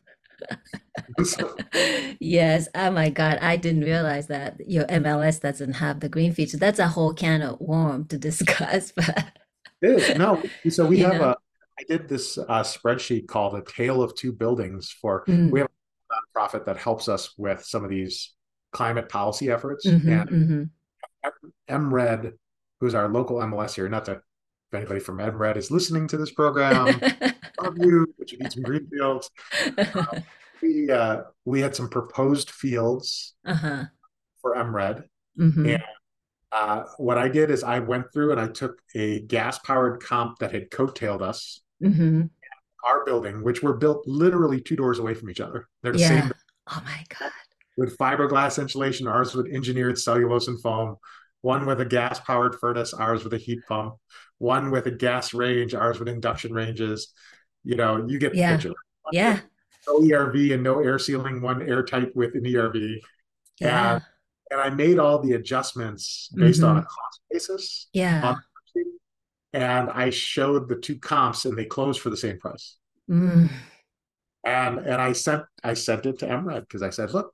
Yes. 2.19 2.67
Oh 2.75 2.91
my 2.91 3.09
God. 3.09 3.39
I 3.41 3.55
didn't 3.57 3.83
realize 3.83 4.27
that 4.27 4.57
your 4.69 4.85
MLS 4.85 5.41
doesn't 5.41 5.73
have 5.73 5.99
the 5.99 6.09
green 6.09 6.33
feature. 6.33 6.57
That's 6.57 6.79
a 6.79 6.87
whole 6.87 7.13
can 7.13 7.41
of 7.41 7.59
worm 7.59 8.05
to 8.05 8.17
discuss, 8.29 8.91
but 8.91 9.25
it 9.81 9.89
is 9.89 10.17
no. 10.17 10.41
So 10.69 10.85
we 10.85 10.99
have 10.99 11.15
know? 11.15 11.23
a. 11.29 11.35
I 11.79 11.83
did 11.87 12.07
this 12.07 12.37
uh, 12.37 12.61
spreadsheet 12.63 13.27
called 13.27 13.55
"A 13.55 13.61
Tale 13.63 14.03
of 14.03 14.13
Two 14.15 14.31
Buildings" 14.31 14.91
for 14.91 15.25
Mm. 15.25 15.49
we 15.51 15.59
have 15.61 15.69
a 15.69 16.39
nonprofit 16.39 16.65
that 16.65 16.77
helps 16.77 17.07
us 17.09 17.33
with 17.37 17.63
some 17.65 17.83
of 17.83 17.89
these 17.89 18.33
climate 18.71 19.09
policy 19.09 19.49
efforts, 19.49 19.87
Mhm, 19.87 20.21
and 20.21 20.29
mhm. 20.29 20.69
MRED, 21.69 22.33
who's 22.79 22.93
our 22.95 23.09
local 23.09 23.37
MLS 23.37 23.73
here, 23.75 23.89
not 23.89 24.05
to 24.05 24.11
if 24.11 24.73
anybody 24.73 24.99
from 24.99 25.17
MRED 25.17 25.57
is 25.57 25.71
listening 25.71 26.07
to 26.09 26.17
this 26.17 26.31
program, 26.31 26.99
love 27.63 27.77
you, 27.77 28.13
but 28.17 28.31
you 28.31 28.37
need 28.39 28.51
some 28.51 28.63
green 28.63 28.87
fields. 28.87 29.29
We 30.61 30.91
uh, 30.91 31.23
we 31.45 31.59
had 31.61 31.75
some 31.75 31.89
proposed 31.89 32.51
fields 32.51 33.33
Uh-huh. 33.45 33.85
for 34.41 34.55
MRED. 34.55 35.03
Mhm. 35.39 35.67
Yeah. 35.67 35.85
Uh, 36.51 36.83
what 36.97 37.17
I 37.17 37.29
did 37.29 37.49
is 37.49 37.63
I 37.63 37.79
went 37.79 38.11
through 38.13 38.31
and 38.31 38.39
I 38.39 38.47
took 38.47 38.79
a 38.93 39.21
gas 39.21 39.57
powered 39.59 40.03
comp 40.03 40.37
that 40.39 40.51
had 40.53 40.69
coattailed 40.69 41.21
us, 41.21 41.61
Mhm. 41.81 42.29
our 42.85 43.03
building, 43.05 43.41
which 43.43 43.63
were 43.63 43.73
built 43.73 44.05
literally 44.05 44.61
two 44.61 44.75
doors 44.75 44.99
away 44.99 45.13
from 45.15 45.29
each 45.29 45.39
other. 45.39 45.67
They're 45.81 45.93
the 45.93 45.99
Yeah. 45.99 46.21
same 46.21 46.31
Oh 46.67 46.81
my 46.85 47.03
God. 47.19 47.31
with 47.77 47.97
fiberglass 47.97 48.61
insulation, 48.61 49.07
ours 49.07 49.33
with 49.33 49.47
engineered 49.47 49.97
cellulose 49.97 50.47
and 50.47 50.61
foam, 50.61 50.97
one 51.41 51.65
with 51.65 51.81
a 51.81 51.85
gas 51.85 52.19
powered 52.19 52.53
furnace, 52.59 52.93
ours 52.93 53.23
with 53.23 53.33
a 53.33 53.37
heat 53.37 53.61
pump, 53.67 53.95
one 54.37 54.69
with 54.69 54.85
a 54.85 54.91
gas 54.91 55.33
range, 55.33 55.73
ours 55.73 55.97
with 55.99 56.07
induction 56.09 56.53
ranges. 56.53 57.13
You 57.63 57.75
know, 57.75 58.05
you 58.07 58.19
get 58.19 58.31
the 58.33 58.39
Yeah. 58.39 58.53
picture. 58.55 58.73
Yeah. 59.11 59.39
No 59.87 59.99
ERV 59.99 60.53
and 60.53 60.63
no 60.63 60.79
air 60.79 60.97
sealing, 60.99 61.41
one 61.41 61.61
airtight 61.61 62.15
with 62.15 62.35
an 62.35 62.45
ERV. 62.45 63.01
Yeah. 63.59 63.99
And 64.49 64.59
I 64.59 64.69
made 64.69 64.99
all 64.99 65.19
the 65.19 65.33
adjustments 65.33 66.29
based 66.35 66.63
on 66.63 66.75
Mhm. 66.77 66.81
a 66.81 66.85
cost 66.85 67.21
basis. 67.31 67.87
Yeah. 67.93 68.27
on. 68.29 68.41
And 69.53 69.89
I 69.89 70.09
showed 70.11 70.69
the 70.69 70.75
two 70.77 70.97
comps 70.97 71.43
and 71.45 71.57
they 71.57 71.65
closed 71.65 71.99
for 71.99 72.09
the 72.09 72.15
same 72.17 72.39
price. 72.39 72.77
Mm. 73.09 73.49
And 74.45 74.79
and 74.79 75.01
I 75.01 75.11
sent 75.11 75.43
I 75.63 75.73
sent 75.73 76.05
it 76.05 76.19
to 76.19 76.25
MRED 76.27 76.61
because 76.61 76.81
I 76.81 76.89
said, 76.89 77.13
look, 77.13 77.33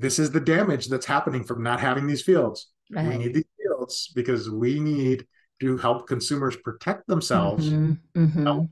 this 0.00 0.18
is 0.18 0.32
the 0.32 0.40
damage 0.40 0.88
that's 0.88 1.06
happening 1.06 1.44
from 1.44 1.62
not 1.62 1.78
having 1.80 2.06
these 2.08 2.22
fields. 2.22 2.72
We 2.90 3.02
need 3.18 3.34
these 3.34 3.44
fields 3.62 4.12
because 4.14 4.50
we 4.50 4.80
need 4.80 5.26
to 5.60 5.76
help 5.78 6.08
consumers 6.08 6.56
protect 6.56 7.06
themselves 7.06 7.70
Mhm. 7.70 7.98
Mhm. 8.16 8.34
that 8.44 8.48
are 8.48 8.68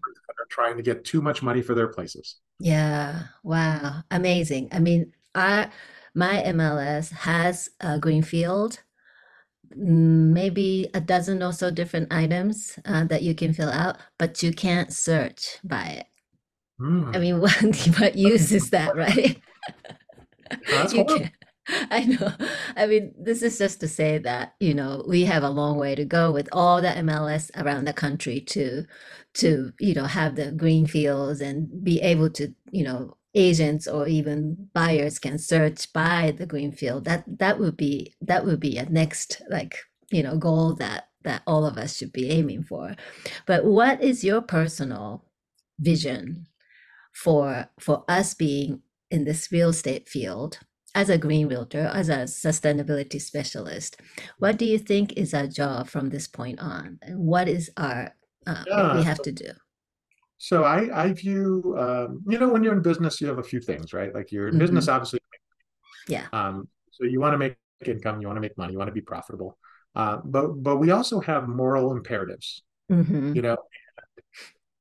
trying 0.51 0.77
to 0.77 0.83
get 0.83 1.05
too 1.05 1.23
much 1.23 1.43
money 1.43 1.63
for 1.63 1.75
their 1.75 1.89
places. 1.89 2.37
Yeah. 2.59 3.25
Wow. 3.43 4.03
Amazing. 4.11 4.69
I 4.73 4.79
mean, 4.81 5.13
I 5.35 5.71
my 6.15 6.43
MLS 6.45 7.11
has 7.11 7.71
a 7.81 7.99
green 7.99 8.23
field, 8.23 8.81
mm, 9.77 10.33
maybe 10.33 10.89
a 10.95 11.01
dozen 11.01 11.43
or 11.43 11.53
so 11.53 11.71
different 11.71 12.13
items 12.13 12.79
uh, 12.87 13.05
that 13.07 13.23
you 13.23 13.35
can 13.35 13.55
fill 13.55 13.71
out, 13.71 13.99
but 14.19 14.43
you 14.43 14.53
can't 14.53 14.93
search 14.93 15.59
by 15.65 15.87
it. 15.87 16.07
Hmm. 16.79 17.13
I 17.15 17.19
mean, 17.19 17.41
what 17.41 17.87
what 17.99 18.17
use 18.17 18.53
is 18.53 18.71
that, 18.71 18.97
right? 18.97 19.41
That's 20.67 20.93
You 20.93 21.05
horrible. 21.07 21.31
I 21.91 22.05
know. 22.05 22.33
I 22.77 22.87
mean, 22.87 23.15
this 23.19 23.43
is 23.43 23.59
just 23.59 23.81
to 23.81 23.89
say 23.89 24.19
that, 24.19 24.55
you 24.61 24.75
know, 24.75 25.05
we 25.07 25.25
have 25.25 25.43
a 25.43 25.51
long 25.51 25.79
way 25.79 25.95
to 25.95 26.05
go 26.05 26.33
with 26.33 26.49
all 26.53 26.81
the 26.81 26.89
MLS 26.89 27.51
around 27.57 27.85
the 27.85 27.93
country 27.93 28.41
to 28.41 28.85
to, 29.35 29.73
you 29.79 29.95
know, 29.95 30.05
have 30.05 30.35
the 30.37 30.51
green 30.53 30.87
fields 30.87 31.41
and 31.41 31.85
be 31.85 32.01
able 32.01 32.31
to, 32.31 32.53
you 32.73 32.83
know, 32.85 33.17
agents 33.35 33.87
or 33.87 34.09
even 34.09 34.69
buyers 34.75 35.19
can 35.21 35.39
search 35.39 35.93
by 35.93 36.33
the 36.37 36.47
green 36.47 36.73
field. 36.73 37.05
That 37.05 37.25
that 37.39 37.59
would 37.59 37.77
be 37.77 38.15
that 38.21 38.45
would 38.45 38.61
be 38.61 38.77
a 38.77 38.87
next 38.87 39.43
like, 39.51 39.79
you 40.11 40.23
know, 40.23 40.37
goal 40.37 40.75
that 40.77 41.09
that 41.23 41.43
all 41.47 41.67
of 41.67 41.77
us 41.77 41.97
should 41.97 42.13
be 42.13 42.31
aiming 42.31 42.65
for. 42.65 42.97
But 43.47 43.65
what 43.65 44.03
is 44.03 44.25
your 44.25 44.41
personal 44.41 45.25
vision 45.79 46.47
for 47.13 47.69
for 47.79 48.05
us 48.09 48.35
being 48.35 48.83
in 49.11 49.25
this 49.25 49.51
real 49.53 49.71
estate 49.71 50.09
field 50.09 50.61
as 50.95 51.09
a 51.09 51.19
green 51.19 51.49
realtor, 51.49 51.91
as 51.93 52.09
a 52.09 52.25
sustainability 52.27 53.21
specialist, 53.21 54.01
what 54.39 54.57
do 54.59 54.65
you 54.65 54.79
think 54.79 55.13
is 55.15 55.35
our 55.35 55.47
job 55.47 55.89
from 55.89 56.11
this 56.11 56.27
point 56.27 56.61
on? 56.61 56.99
And 57.03 57.19
what 57.19 57.49
is 57.49 57.71
our 57.77 58.15
uh, 58.47 58.65
what 58.75 58.95
we 58.95 59.03
have 59.03 59.23
to 59.23 59.33
do? 59.33 59.51
So 60.39 60.65
I 60.65 61.05
I 61.05 61.13
view 61.13 61.77
um, 61.79 62.23
you 62.27 62.39
know 62.39 62.49
when 62.49 62.65
you're 62.65 62.73
in 62.73 62.83
business 62.83 63.21
you 63.21 63.29
have 63.29 63.39
a 63.39 63.43
few 63.43 63.61
things 63.61 63.93
right 63.93 64.15
like 64.15 64.33
you're 64.33 64.49
in 64.49 64.59
business 64.59 64.89
obviously 64.89 65.21
Yeah. 66.09 66.27
um, 66.33 66.67
so 66.91 67.05
you 67.05 67.21
want 67.21 67.35
to 67.35 67.39
make 67.39 67.57
income 67.85 68.21
you 68.21 68.27
want 68.27 68.37
to 68.37 68.41
make 68.41 68.57
money 68.57 68.73
you 68.73 68.79
want 68.79 68.89
to 68.89 68.95
be 68.95 69.01
profitable 69.01 69.59
uh, 69.95 70.19
but 70.25 70.49
but 70.63 70.77
we 70.77 70.91
also 70.91 71.21
have 71.21 71.49
moral 71.49 71.93
imperatives 71.93 72.63
hmm 72.89 73.35
you 73.35 73.43
know 73.43 73.57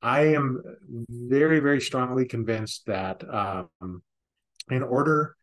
I 0.02 0.34
am 0.34 0.62
very 1.10 1.60
very 1.60 1.80
strongly 1.80 2.24
convinced 2.24 2.86
that 2.86 3.22
um, 3.28 4.02
in 4.70 4.82
order 4.82 5.36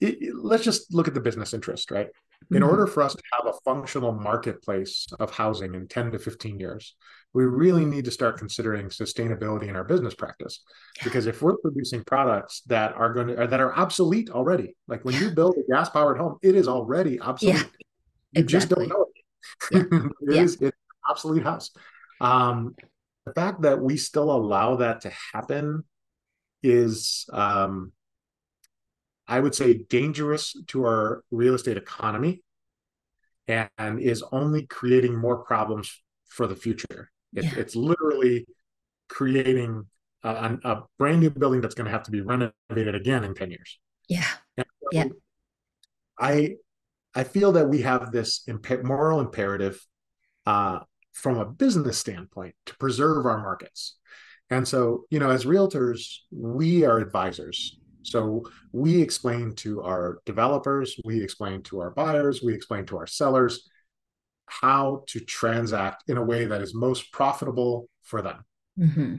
it, 0.00 0.34
let's 0.34 0.64
just 0.64 0.92
look 0.92 1.08
at 1.08 1.14
the 1.14 1.20
business 1.20 1.54
interest 1.54 1.90
right 1.90 2.08
in 2.52 2.62
hmm 2.62 2.68
order 2.68 2.86
for 2.86 3.02
us 3.02 3.14
to 3.14 3.22
have 3.32 3.46
a 3.46 3.58
functional 3.64 4.12
marketplace 4.12 5.06
of 5.18 5.30
housing 5.30 5.74
in 5.74 5.88
10 5.88 6.12
to 6.12 6.18
15 6.18 6.60
years 6.60 6.94
we 7.32 7.44
really 7.44 7.84
need 7.84 8.04
to 8.04 8.10
start 8.10 8.38
considering 8.38 8.86
sustainability 8.88 9.68
in 9.68 9.76
our 9.76 9.84
business 9.84 10.14
practice 10.14 10.62
because 11.02 11.26
if 11.26 11.42
we're 11.42 11.56
producing 11.58 12.04
products 12.04 12.60
that 12.66 12.94
are 12.94 13.12
going 13.12 13.28
to 13.28 13.46
that 13.46 13.60
are 13.60 13.74
obsolete 13.76 14.30
already 14.30 14.76
like 14.86 15.04
when 15.04 15.14
you 15.14 15.30
build 15.30 15.56
a 15.56 15.72
gas 15.72 15.88
powered 15.88 16.18
home 16.18 16.36
it 16.42 16.54
is 16.54 16.68
already 16.68 17.18
obsolete. 17.20 17.56
Yeah. 17.56 18.40
you 18.40 18.44
just 18.44 18.68
don't 18.68 18.88
know 18.88 19.06
Yeah. 19.70 19.80
it 19.80 19.86
it 19.92 20.34
Yeah. 20.34 20.42
is 20.42 20.54
it's 20.54 20.62
an 20.62 21.10
obsolete 21.10 21.42
house 21.42 21.70
um 22.20 22.74
the 23.24 23.32
fact 23.32 23.62
that 23.62 23.80
we 23.80 23.96
still 23.96 24.30
allow 24.30 24.76
that 24.76 25.00
to 25.02 25.10
happen 25.32 25.84
is 26.62 27.26
um 27.32 27.92
I 29.28 29.40
would 29.40 29.54
say 29.54 29.84
dangerous 29.88 30.56
to 30.68 30.84
our 30.84 31.24
real 31.30 31.54
estate 31.54 31.76
economy 31.76 32.42
and 33.48 34.00
is 34.00 34.22
only 34.32 34.66
creating 34.66 35.16
more 35.16 35.38
problems 35.38 36.02
for 36.28 36.46
the 36.46 36.56
future. 36.56 37.10
It, 37.34 37.44
Yeah. 37.44 37.54
it's 37.56 37.76
literally 37.76 38.46
creating 39.08 39.86
a, 40.22 40.58
a, 40.64 40.82
brand 40.98 41.20
new 41.20 41.30
building 41.30 41.60
that's 41.60 41.74
going 41.74 41.84
to 41.84 41.90
have 41.90 42.02
to 42.04 42.10
be 42.10 42.20
renovated 42.20 42.94
again 42.94 43.22
in 43.22 43.34
10 43.34 43.50
years. 43.50 43.78
Yeah. 44.08 44.26
So 44.58 44.64
Yeah. 44.92 45.08
I 46.18 46.56
I 47.14 47.24
feel 47.24 47.52
that 47.52 47.68
we 47.68 47.80
have 47.82 48.12
this 48.12 48.42
imp- 48.46 48.84
moral 48.84 49.20
imperative 49.20 49.84
uh, 50.44 50.80
from 51.12 51.38
a 51.38 51.46
business 51.46 51.96
standpoint 51.96 52.54
to 52.66 52.76
preserve 52.76 53.24
our 53.24 53.38
markets. 53.38 53.96
And 54.50 54.68
so, 54.68 55.06
you 55.08 55.18
know, 55.18 55.30
as 55.30 55.46
realtors, 55.46 56.18
we 56.30 56.84
are 56.84 56.98
advisors. 56.98 57.78
So 58.06 58.44
we 58.72 59.02
explain 59.02 59.54
to 59.56 59.82
our 59.82 60.20
developers, 60.26 60.96
we 61.04 61.20
explain 61.22 61.62
to 61.64 61.80
our 61.80 61.90
buyers, 61.90 62.40
we 62.40 62.54
explain 62.54 62.86
to 62.86 62.98
our 62.98 63.06
sellers 63.06 63.68
how 64.46 65.02
to 65.08 65.18
transact 65.18 66.04
in 66.08 66.16
a 66.16 66.22
way 66.22 66.44
that 66.44 66.60
is 66.62 66.72
most 66.72 67.10
profitable 67.12 67.88
for 68.02 68.22
them. 68.22 68.44
hmm 68.78 69.16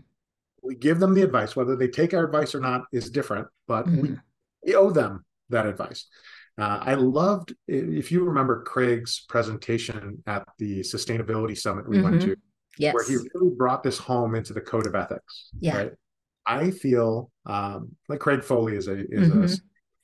We 0.61 0.75
give 0.75 0.99
them 0.99 1.13
the 1.13 1.23
advice, 1.23 1.53
whether 1.55 1.75
they 1.75 1.89
take 1.89 2.13
our 2.13 2.23
advice 2.25 2.55
or 2.55 2.61
not 2.61 2.85
is 2.93 3.11
different, 3.11 3.47
but 3.67 3.87
we, 3.89 4.09
hmm 4.09 4.15
we 4.65 4.75
owe 4.75 4.91
them 4.91 5.25
that 5.49 5.65
advice. 5.65 6.07
Uh, 6.57 6.79
I 6.81 6.95
loved, 6.95 7.53
if 7.67 8.11
you 8.11 8.23
remember 8.23 8.63
Craig's 8.63 9.25
presentation 9.29 10.23
at 10.25 10.43
the 10.57 10.79
sustainability 10.79 11.57
summit 11.57 11.87
we 11.87 12.01
went 12.01 12.21
hmm 12.21 12.29
to, 12.29 12.35
where 12.93 13.03
he 13.05 13.17
really 13.33 13.53
brought 13.55 13.83
this 13.83 13.97
home 13.97 14.33
into 14.33 14.53
the 14.53 14.61
code 14.61 14.87
of 14.87 14.95
ethics, 14.95 15.51
Yeah. 15.59 15.77
right? 15.77 15.91
I 16.47 16.71
feel 16.71 17.29
um, 17.45 17.95
like 18.09 18.19
Craig 18.19 18.43
Foley 18.43 18.75
is 18.75 18.87
a 18.87 18.99
is 19.11 19.29
hmm 19.29 19.43
a 19.43 19.47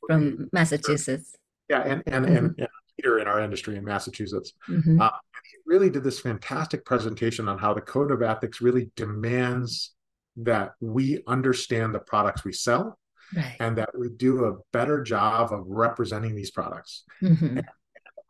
From 0.08 0.50
Massachusetts. 0.52 1.36
yeah, 1.70 1.82
and 1.82 2.04
and 2.08 2.26
hmm 2.26 2.36
and, 2.36 2.56
and 2.60 2.68
leader 3.00 3.20
in 3.20 3.28
our 3.28 3.40
industry 3.42 3.78
in 3.78 3.84
Massachusetts. 3.84 4.54
hmm 4.68 5.00
Uh, 5.02 5.10
he 5.52 5.58
really 5.66 5.90
did 5.90 6.04
this 6.04 6.20
fantastic 6.20 6.86
presentation 6.86 7.48
on 7.48 7.58
how 7.58 7.74
the 7.74 7.82
code 7.82 8.12
of 8.12 8.22
ethics 8.22 8.62
really 8.62 8.92
demands 8.96 9.96
that 10.38 10.74
we 10.82 11.24
understand 11.28 11.94
the 11.96 12.00
products 12.00 12.44
we 12.44 12.54
sell 12.54 13.00
Right. 13.36 13.56
and 13.60 13.78
that 13.78 13.90
we 13.98 14.10
do 14.10 14.46
a 14.46 14.58
better 14.72 15.02
job 15.02 15.52
of 15.54 15.64
representing 15.66 16.36
these 16.36 16.52
products. 16.52 17.04
hmm 17.20 17.60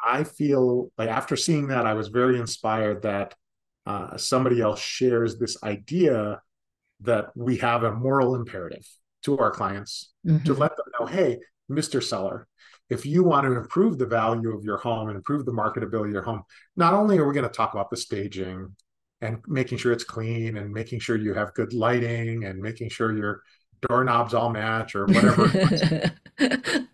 I 0.05 0.23
feel 0.25 0.91
like 0.97 1.09
after 1.09 1.35
seeing 1.37 1.67
that, 1.67 1.85
I 1.85 1.93
was 1.93 2.09
very 2.09 2.37
inspired 2.37 3.03
that 3.03 3.35
uh, 3.85 4.17
somebody 4.17 4.61
else 4.61 4.79
shares 4.81 5.37
this 5.39 5.61
idea 5.63 6.41
that 7.03 7.35
we 7.35 7.57
have 7.57 7.83
a 7.83 7.91
moral 7.91 8.35
imperative 8.35 8.87
to 9.23 9.37
our 9.37 9.51
clients 9.51 10.11
to 10.25 10.53
hmm 10.53 10.59
let 10.59 10.75
them 10.75 10.85
know, 10.99 11.05
hey, 11.05 11.39
Mr. 11.71 12.03
Seller, 12.03 12.47
if 12.89 13.05
you 13.05 13.23
want 13.23 13.45
to 13.45 13.53
improve 13.53 13.97
the 13.97 14.05
value 14.05 14.55
of 14.55 14.63
your 14.63 14.77
home 14.77 15.07
and 15.07 15.15
improve 15.15 15.45
the 15.45 15.51
marketability 15.51 16.07
of 16.07 16.13
your 16.13 16.23
home, 16.23 16.43
not 16.75 16.93
only 16.93 17.17
are 17.17 17.27
we 17.27 17.33
going 17.33 17.47
to 17.47 17.53
talk 17.53 17.73
about 17.73 17.89
the 17.89 17.97
staging 17.97 18.75
and 19.21 19.37
making 19.47 19.77
sure 19.77 19.93
it's 19.93 20.03
clean 20.03 20.57
and 20.57 20.71
making 20.71 20.99
sure 20.99 21.15
you 21.15 21.33
have 21.33 21.53
good 21.53 21.73
lighting 21.73 22.43
and 22.43 22.59
making 22.59 22.89
sure 22.89 23.15
your 23.15 23.41
doorknobs 23.87 24.33
all 24.33 24.49
match 24.49 24.95
or 24.95 25.05
whatever 25.05 26.11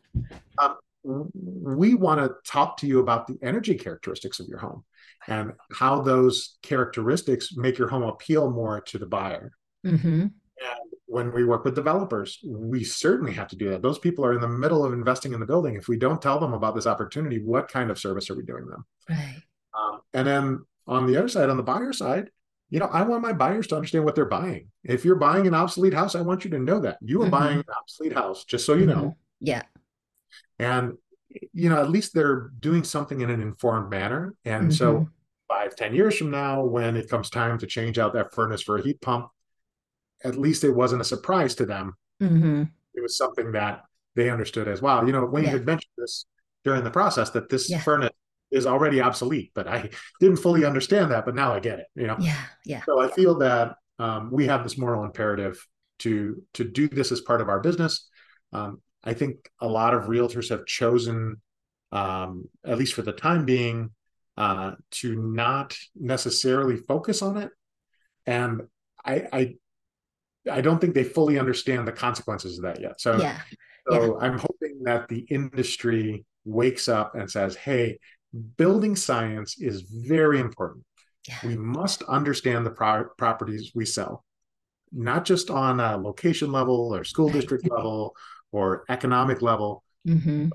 um, 0.58 0.76
we 1.04 1.96
want 1.96 2.20
to 2.20 2.34
talk 2.50 2.78
to 2.78 2.88
you 2.88 3.00
about 3.00 3.28
the 3.28 3.38
energy 3.42 3.76
characteristics 3.76 4.40
of 4.40 4.48
your 4.48 4.60
home 4.60 4.84
and 5.28 5.54
how 5.74 6.02
those 6.02 6.58
characteristics 6.62 7.56
make 7.56 7.78
your 7.78 7.88
home 7.88 8.04
appeal 8.04 8.50
more 8.52 8.82
to 8.82 8.98
the 8.98 9.06
buyer. 9.06 9.52
Hmm 9.84 10.22
And 10.22 10.32
when 11.06 11.34
we 11.34 11.44
work 11.44 11.66
with 11.66 11.76
developers, 11.76 12.40
we 12.46 12.84
certainly 12.84 13.34
have 13.34 13.48
to 13.50 13.56
do 13.56 13.70
that. 13.70 13.82
Those 13.82 14.00
people 14.00 14.26
are 14.26 14.34
in 14.34 14.42
the 14.42 14.48
middle 14.48 14.86
of 14.86 14.94
investing 14.94 15.34
in 15.34 15.40
the 15.40 15.46
building. 15.46 15.76
If 15.76 15.88
we 15.88 15.98
don't 15.98 16.22
tell 16.22 16.40
them 16.40 16.54
about 16.54 16.76
this 16.76 16.88
opportunity, 16.88 17.42
what 17.42 17.68
kind 17.68 17.90
of 17.90 18.00
service 18.00 18.30
are 18.30 18.36
we 18.36 18.44
doing 18.44 18.68
them? 18.68 18.86
Right. 19.10 19.42
Um, 19.74 20.02
and 20.14 20.28
then 20.28 20.66
on 20.88 21.08
the 21.08 21.18
other 21.18 21.28
side, 21.28 21.50
on 21.50 21.58
the 21.58 21.64
buyer 21.64 21.94
side, 21.94 22.30
you 22.70 22.80
know, 22.80 22.86
I 22.86 23.02
want 23.02 23.24
my 23.24 23.34
buyers 23.34 23.68
to 23.68 23.76
understand 23.76 24.06
what 24.06 24.16
they're 24.16 24.26
buying. 24.26 24.68
If 24.84 25.04
you're 25.04 25.16
buying 25.16 25.48
an 25.48 25.56
obsolete 25.56 25.94
house, 25.94 26.14
I 26.14 26.22
want 26.22 26.44
you 26.44 26.52
to 26.52 26.60
know 26.60 26.80
that 26.82 26.98
you 27.02 27.22
are 27.22 27.26
hmm 27.26 27.32
buying 27.32 27.58
an 27.60 27.66
obsolete 27.80 28.14
house, 28.14 28.44
just 28.46 28.66
so 28.66 28.74
you 28.74 28.86
hmm 28.86 28.92
know. 28.92 29.18
Yeah. 29.40 29.64
And 30.60 30.98
you 31.54 31.70
know, 31.70 31.82
at 31.82 31.90
least 31.90 32.14
they're 32.14 32.52
doing 32.60 32.84
something 32.84 33.22
in 33.22 33.30
an 33.30 33.42
informed 33.42 33.90
manner. 33.90 34.36
And 34.46 34.74
so 34.74 35.10
five, 35.48 35.76
ten 35.76 35.94
years 35.94 36.18
from 36.18 36.32
now, 36.32 36.64
when 36.64 36.96
it 36.96 37.10
comes 37.10 37.30
time 37.30 37.58
to 37.60 37.68
change 37.68 38.00
out 38.00 38.14
that 38.14 38.34
furnace 38.34 38.62
for 38.62 38.78
a 38.78 38.82
heat 38.82 39.00
pump, 39.02 39.30
at 40.24 40.38
least 40.38 40.64
it 40.64 40.72
wasn't 40.72 41.02
a 41.02 41.06
surprise 41.06 41.56
to 41.56 41.66
them. 41.66 41.94
hmm 42.20 42.64
It 42.94 43.02
was 43.02 43.18
something 43.18 43.52
that 43.54 43.84
they 44.16 44.30
understood 44.30 44.68
as 44.68 44.82
well. 44.82 45.06
You 45.06 45.14
know, 45.14 45.26
Wayne 45.26 45.46
Yeah. 45.46 45.52
had 45.52 45.66
mentioned 45.66 45.94
this 45.98 46.26
during 46.64 46.84
the 46.84 46.92
process 46.92 47.30
that 47.32 47.50
this 47.50 47.70
Yeah. 47.70 47.80
furnace 47.80 48.12
is 48.52 48.66
already 48.66 49.00
obsolete, 49.00 49.52
but 49.54 49.68
I 49.68 49.90
didn't 50.20 50.38
fully 50.38 50.66
understand 50.66 51.12
that, 51.12 51.24
but 51.26 51.36
now 51.36 51.54
I 51.54 51.60
get 51.60 51.80
it, 51.80 51.86
you 51.96 52.08
know. 52.08 52.18
Yeah. 52.20 52.42
Yeah. 52.66 52.84
So 52.86 53.00
I 53.00 53.10
feel 53.10 53.38
that 53.40 53.76
um, 54.00 54.32
we 54.32 54.48
have 54.48 54.64
this 54.64 54.78
moral 54.78 55.04
imperative 55.04 55.66
to 56.00 56.42
to 56.54 56.64
do 56.64 56.88
this 56.88 57.12
as 57.12 57.22
part 57.22 57.42
of 57.42 57.50
our 57.50 57.60
business. 57.60 58.10
Um, 58.52 58.82
I 59.04 59.14
think 59.14 59.50
a 59.62 59.68
lot 59.68 59.94
of 59.94 60.06
realtors 60.06 60.50
have 60.50 60.66
chosen, 60.66 61.42
um, 61.92 62.50
at 62.66 62.78
least 62.78 62.94
for 62.94 63.02
the 63.02 63.12
time 63.12 63.46
being, 63.46 63.92
uh, 64.38 64.76
to 64.92 65.16
not 65.22 65.78
necessarily 65.96 66.78
focus 66.78 67.22
on 67.22 67.38
it, 67.38 67.52
and 68.26 68.64
I, 69.06 69.28
I 69.32 69.56
I 70.50 70.62
don't 70.62 70.80
think 70.80 70.94
they 70.94 71.04
fully 71.04 71.38
understand 71.40 71.88
the 71.88 71.92
consequences 71.92 72.58
of 72.58 72.64
that 72.64 72.80
yet. 72.80 73.02
So 73.02 73.18
Yeah. 73.20 73.42
Yeah. 73.90 74.00
so 74.00 74.20
I'm 74.20 74.38
hoping 74.38 74.84
that 74.84 75.08
the 75.08 75.20
industry 75.30 76.26
wakes 76.46 76.88
up 76.88 77.16
and 77.16 77.30
says, 77.30 77.56
"Hey, 77.56 78.00
building 78.58 78.96
science 78.96 79.60
is 79.60 79.82
very 79.82 80.40
important." 80.40 80.86
Yeah. 81.28 81.36
we 81.44 81.58
must 81.58 82.02
understand 82.04 82.66
the 82.66 82.72
pro- 82.72 83.10
properties 83.18 83.72
we 83.76 83.86
sell, 83.86 84.24
not 84.92 85.26
just 85.26 85.50
on 85.52 85.80
a 85.80 85.98
location 85.98 86.52
level 86.52 86.96
or 86.96 87.04
school 87.04 87.30
district 87.30 87.70
level 87.70 88.16
or 88.52 88.84
economic 88.90 89.42
level, 89.42 89.84
hmm 90.06 90.48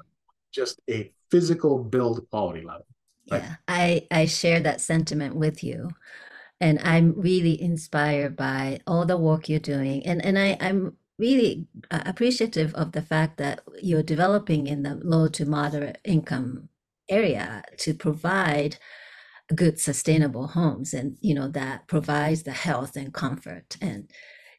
just 0.53 0.81
a 0.88 1.12
physical 1.31 1.83
build 1.83 2.27
quality 2.31 2.62
level. 2.62 2.87
Like, 3.29 3.42
Yeah. 3.42 3.57
I 3.68 4.07
I 4.11 4.27
share 4.27 4.61
that 4.61 4.81
sentiment 4.81 5.35
with 5.37 5.62
you. 5.64 5.90
And 6.64 6.81
I'm 6.83 7.12
really 7.20 7.61
inspired 7.61 8.37
by 8.37 8.81
all 8.87 9.05
the 9.05 9.18
work 9.18 9.48
you're 9.48 9.61
doing. 9.61 10.05
And 10.07 10.24
and 10.24 10.38
I, 10.38 10.57
I'm 10.61 10.96
really 11.18 11.66
uh, 11.90 12.03
appreciative 12.07 12.74
of 12.74 12.92
the 12.92 13.03
fact 13.03 13.37
that 13.37 13.61
you're 13.83 14.03
developing 14.03 14.66
in 14.66 14.83
the 14.83 14.94
low 14.94 15.29
to 15.29 15.44
moderate 15.44 15.98
income 16.05 16.70
area 17.09 17.62
to 17.79 17.92
provide 17.92 18.79
good 19.55 19.79
sustainable 19.79 20.46
homes 20.48 20.94
and 20.94 21.18
you 21.20 21.35
know 21.35 21.48
that 21.48 21.87
provides 21.87 22.44
the 22.44 22.53
health 22.53 22.96
and 22.96 23.12
comfort 23.12 23.77
and 23.83 24.11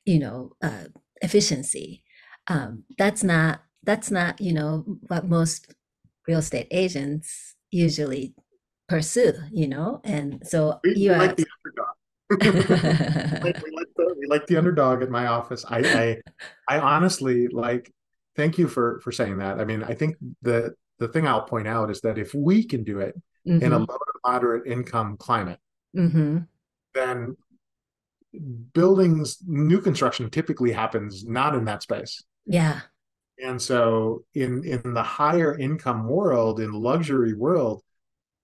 you 0.06 0.20
know 0.20 0.52
uh, 0.62 0.86
efficiency 1.24 2.04
um, 2.48 2.84
that's 2.98 3.24
not 3.24 3.62
that's 3.84 4.12
not 4.12 4.40
you 4.40 4.54
know 4.54 4.86
what 5.08 5.28
most 5.28 5.74
real 6.28 6.38
estate 6.40 6.68
agents 6.70 7.56
usually 7.72 8.36
pursue 8.88 9.34
you 9.52 9.68
know 9.68 10.00
and 10.04 10.46
so 10.46 10.80
you 10.84 11.12
are. 11.12 11.36
we, 12.30 12.38
like 12.38 13.56
the, 13.96 14.16
we 14.20 14.26
like 14.28 14.48
the 14.48 14.58
underdog 14.58 15.02
at 15.04 15.10
my 15.10 15.28
office. 15.28 15.64
I, 15.68 16.22
I, 16.68 16.76
I 16.78 16.80
honestly 16.80 17.48
like 17.48 17.92
thank 18.36 18.58
you 18.58 18.68
for 18.68 19.00
for 19.02 19.12
saying 19.12 19.38
that. 19.38 19.60
I 19.60 19.66
mean, 19.66 19.84
I 19.84 19.94
think 19.94 20.16
the 20.42 20.74
the 21.00 21.08
thing 21.08 21.28
I'll 21.28 21.44
point 21.44 21.68
out 21.68 21.92
is 21.92 22.02
that 22.02 22.18
if 22.18 22.34
we 22.34 22.64
can 22.64 22.84
do 22.84 23.00
it 23.00 23.16
in 23.46 23.62
a 23.62 23.66
Mm-hmm. 23.66 23.74
low 23.74 23.86
to 23.86 24.20
moderate 24.26 24.66
income 24.66 25.18
climate, 25.18 25.60
Mm-hmm. 25.96 26.40
then 26.96 27.36
buildings, 28.74 29.38
new 29.46 29.80
construction 29.80 30.30
typically 30.30 30.72
happens 30.72 31.26
not 31.26 31.56
in 31.56 31.66
that 31.66 31.84
space. 31.84 32.24
Yeah. 32.46 32.82
And 33.44 33.62
so 33.62 34.24
in 34.34 34.64
in 34.64 34.94
the 34.94 35.04
higher 35.04 35.58
income 35.58 36.08
world, 36.08 36.60
in 36.60 36.72
luxury 36.72 37.34
world, 37.34 37.84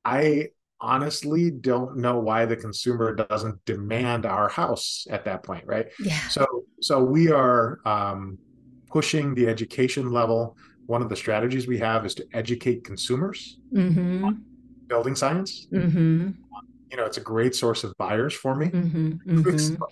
I 0.03 0.49
honestly 0.81 1.51
don't 1.51 1.97
know 1.97 2.19
why 2.19 2.45
the 2.45 2.55
consumer 2.57 3.13
doesn't 3.15 3.63
demand 3.65 4.25
our 4.25 4.49
house 4.49 5.05
at 5.09 5.23
that 5.25 5.43
point, 5.43 5.65
right? 5.65 5.87
Yeah. 5.99 6.19
So 6.29 6.45
so 6.81 7.03
we 7.03 7.31
are 7.31 7.79
um, 7.85 8.37
pushing 8.87 9.35
the 9.35 9.47
education 9.47 10.11
level. 10.11 10.57
One 10.87 11.01
of 11.01 11.09
the 11.09 11.15
strategies 11.15 11.67
we 11.67 11.77
have 11.79 12.05
is 12.05 12.15
to 12.15 12.25
educate 12.33 12.83
consumers 12.83 13.59
Mm-hmm. 13.73 14.31
building 14.87 15.15
science. 15.15 15.67
Mm-hmm. 15.71 16.31
You 16.89 16.97
know, 16.97 17.05
it's 17.05 17.17
a 17.17 17.21
great 17.21 17.55
source 17.55 17.83
of 17.85 17.93
buyers 17.97 18.33
for 18.33 18.55
me. 18.55 18.67
Mm-hmm. 18.67 19.11
Mm-hmm. 19.41 19.83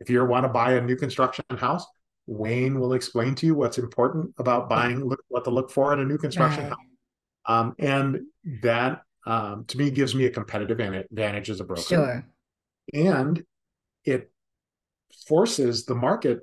If 0.00 0.08
you 0.08 0.24
want 0.24 0.44
to 0.44 0.48
buy 0.48 0.74
a 0.74 0.80
new 0.80 0.94
construction 0.96 1.44
house, 1.50 1.84
Wayne 2.26 2.78
will 2.78 2.92
explain 2.92 3.34
to 3.36 3.46
you 3.46 3.54
what's 3.54 3.78
important 3.78 4.32
about 4.38 4.68
buying, 4.68 5.10
what 5.28 5.44
to 5.44 5.50
look 5.50 5.70
for 5.70 5.92
in 5.92 5.98
a 6.00 6.04
new 6.04 6.18
construction 6.18 6.64
Right. 6.64 6.68
house. 6.70 6.78
Um, 7.46 7.74
and 7.78 8.20
that, 8.62 9.02
um, 9.28 9.64
to 9.66 9.78
me, 9.78 9.90
gives 9.90 10.14
me 10.14 10.24
a 10.24 10.30
competitive 10.30 10.80
advantage 10.80 11.50
as 11.50 11.60
a 11.60 11.64
broker. 11.64 11.82
Sure. 11.82 12.26
And 12.94 13.42
it 14.04 14.30
forces 15.26 15.84
the 15.84 15.94
market 15.94 16.40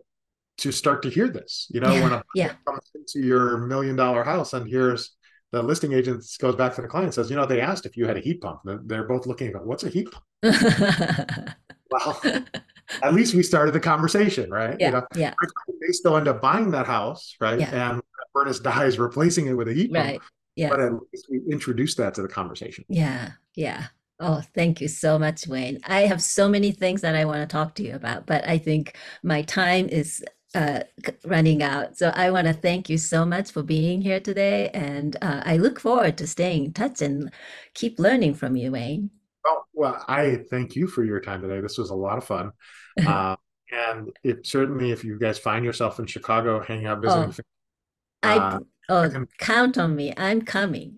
to 0.60 0.72
start 0.72 1.02
to 1.04 1.10
hear 1.10 1.28
this. 1.28 1.68
You 1.72 1.82
know, 1.82 1.92
when 1.92 2.14
a 2.14 2.24
Yeah. 2.36 2.54
comes 2.66 2.90
into 2.94 3.20
your 3.26 3.58
million 3.58 3.96
dollar 3.96 4.24
house 4.24 4.54
and 4.54 4.70
here's 4.70 5.16
the 5.52 5.62
listing 5.64 5.94
agent 5.94 6.24
goes 6.40 6.56
back 6.56 6.76
to 6.76 6.82
the 6.82 6.88
client 6.88 7.06
and 7.08 7.14
says, 7.14 7.30
you 7.30 7.36
know, 7.36 7.46
they 7.46 7.62
asked 7.62 7.86
if 7.86 7.98
you 7.98 8.06
had 8.08 8.18
a 8.18 8.20
heat 8.20 8.42
pump. 8.42 8.60
They're- 8.64 9.08
both 9.08 9.26
looking 9.26 9.48
at, 9.54 9.66
what's 9.66 9.84
a 9.84 9.90
heat 9.90 10.08
pump? 10.12 10.24
Well, 11.92 12.20
at 13.04 13.14
least 13.14 13.36
we 13.36 13.44
started 13.44 13.74
the 13.74 13.80
conversation, 13.80 14.50
right? 14.50 14.72
You 14.72 14.78
yeah. 14.88 14.90
know, 14.90 15.08
Yeah. 15.16 15.34
they 15.82 15.92
still 15.92 16.18
end 16.18 16.28
up 16.28 16.42
buying 16.42 16.72
that 16.72 16.88
house, 16.88 17.36
right? 17.40 17.60
Yeah. 17.60 17.92
And 17.92 18.02
furnace 18.34 18.60
dies 18.74 18.98
replacing 18.98 19.46
it 19.48 19.54
with 19.54 19.68
a 19.70 19.74
heat 19.74 19.94
pump. 19.94 20.22
Yeah. 20.56 20.70
But 20.70 20.80
at 20.80 20.94
least 20.94 21.28
we 21.30 21.42
introduced 21.50 21.98
that 21.98 22.14
to 22.16 22.22
the 22.22 22.28
conversation. 22.28 22.86
Yeah, 22.88 23.32
yeah. 23.56 23.88
Oh, 24.20 24.42
thank 24.54 24.80
you 24.80 24.88
so 24.88 25.20
much, 25.20 25.46
Wayne. 25.48 25.80
I 25.86 26.02
have 26.02 26.22
so 26.22 26.48
many 26.48 26.72
things 26.72 27.02
that 27.02 27.16
I 27.16 27.26
want 27.26 27.42
to 27.42 27.54
talk 27.54 27.76
to 27.76 27.84
you 27.84 27.96
about, 27.96 28.26
but 28.26 28.48
I 28.48 28.58
think 28.58 28.98
my 29.24 29.42
time 29.42 29.90
is 29.90 30.24
uh, 30.54 30.84
running 31.26 31.62
out. 31.62 31.98
So 31.98 32.14
I 32.16 32.32
want 32.32 32.48
to 32.48 32.54
thank 32.54 32.90
you 32.90 32.98
so 32.98 33.26
much 33.26 33.52
for 33.52 33.62
being 33.62 34.02
here 34.02 34.22
today, 34.22 34.70
and 34.74 35.18
uh, 35.22 35.42
I 35.46 35.58
look 35.58 35.82
forward 35.82 36.18
to 36.20 36.28
staying 36.28 36.66
in 36.66 36.74
touch 36.74 37.02
and 37.02 37.32
keep 37.74 38.00
learning 38.00 38.36
from 38.36 38.56
you, 38.56 38.72
Wayne. 38.72 39.10
Oh, 39.46 39.64
well, 39.74 40.04
I 40.08 40.38
thank 40.50 40.78
you 40.78 40.88
for 40.88 41.04
your 41.04 41.20
time 41.20 41.42
today. 41.42 41.60
This 41.60 41.78
was 41.78 41.90
a 41.90 41.96
lot 41.96 42.18
of 42.18 42.24
fun. 42.24 42.52
Uh, 43.06 43.36
and 43.72 44.10
it 44.24 44.48
certainly, 44.48 44.92
if 44.92 45.04
you 45.04 45.20
guys 45.20 45.38
find 45.38 45.66
yourself 45.66 46.00
in 46.00 46.06
Chicago 46.06 46.64
hanging 46.64 46.86
out 46.86 47.02
visiting, 47.02 47.34
Oh, 48.24 48.30
I 48.30 48.38
uh, 48.38 48.60
oh, 48.90 49.10
can- 49.10 49.28
count 49.40 49.78
on 49.78 49.96
me. 49.96 50.14
I'm 50.18 50.42
coming. 50.44 50.96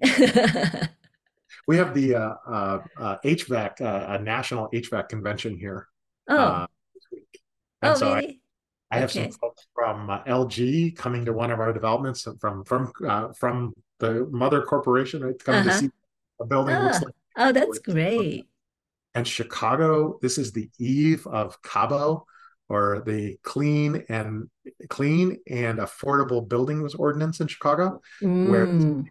we 1.67 1.78
have 1.78 1.93
the 1.93 2.15
uh, 2.23 2.34
uh, 2.47 2.80
uh, 2.97 3.17
HVAC, 3.23 3.82
uh, 3.82 4.06
a 4.13 4.19
national 4.19 4.69
HVAC 4.71 5.10
convention 5.10 5.58
here 5.58 5.88
Oh, 6.30 6.38
uh. 6.38 6.67
And 7.82 7.93
oh, 7.93 7.95
so 7.95 8.10
I, 8.12 8.15
really? 8.19 8.41
I 8.91 8.97
have 9.00 9.12
some 9.12 9.32
folks 9.32 9.67
from 9.76 10.10
uh, 10.10 10.23
LG 10.23 10.95
coming 10.95 11.26
to 11.26 11.34
one 11.34 11.52
of 11.52 11.60
our 11.60 11.71
developments 11.71 12.28
from 12.41 12.63
from 12.65 12.91
uh, 13.08 13.32
from 13.34 13.73
the 14.00 14.28
mother 14.32 14.62
corporation 14.62 15.23
right, 15.23 15.38
coming 15.43 15.63
to 15.63 15.69
Uh-huh. 15.69 15.80
see 15.80 15.89
a 16.41 16.45
building 16.45 16.76
looks 16.76 16.97
Ah. 16.97 17.06
like. 17.06 17.15
Oh, 17.38 17.52
that's 17.52 17.80
great. 17.93 18.45
And 19.15 19.28
Chicago, 19.28 20.19
this 20.21 20.38
is 20.38 20.52
the 20.52 20.69
eve 20.80 21.26
of 21.28 21.62
Cabo, 21.62 22.26
or 22.69 23.01
the 23.06 23.38
clean 23.43 24.03
and 24.10 24.49
clean 24.89 25.38
and 25.49 25.80
affordable 25.80 26.47
buildings 26.47 26.95
ordinance 26.95 27.39
in 27.39 27.47
Chicago, 27.47 28.01
where 28.43 28.67
Mm, 28.71 29.10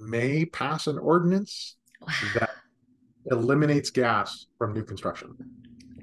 may 0.00 0.44
pass 0.44 0.86
an 0.86 0.98
ordinance 0.98 1.76
wow. 2.00 2.12
that 2.20 2.50
eliminates 3.30 3.90
gas 3.90 4.46
from 4.58 4.74
new 4.74 4.84
construction. 4.84 5.36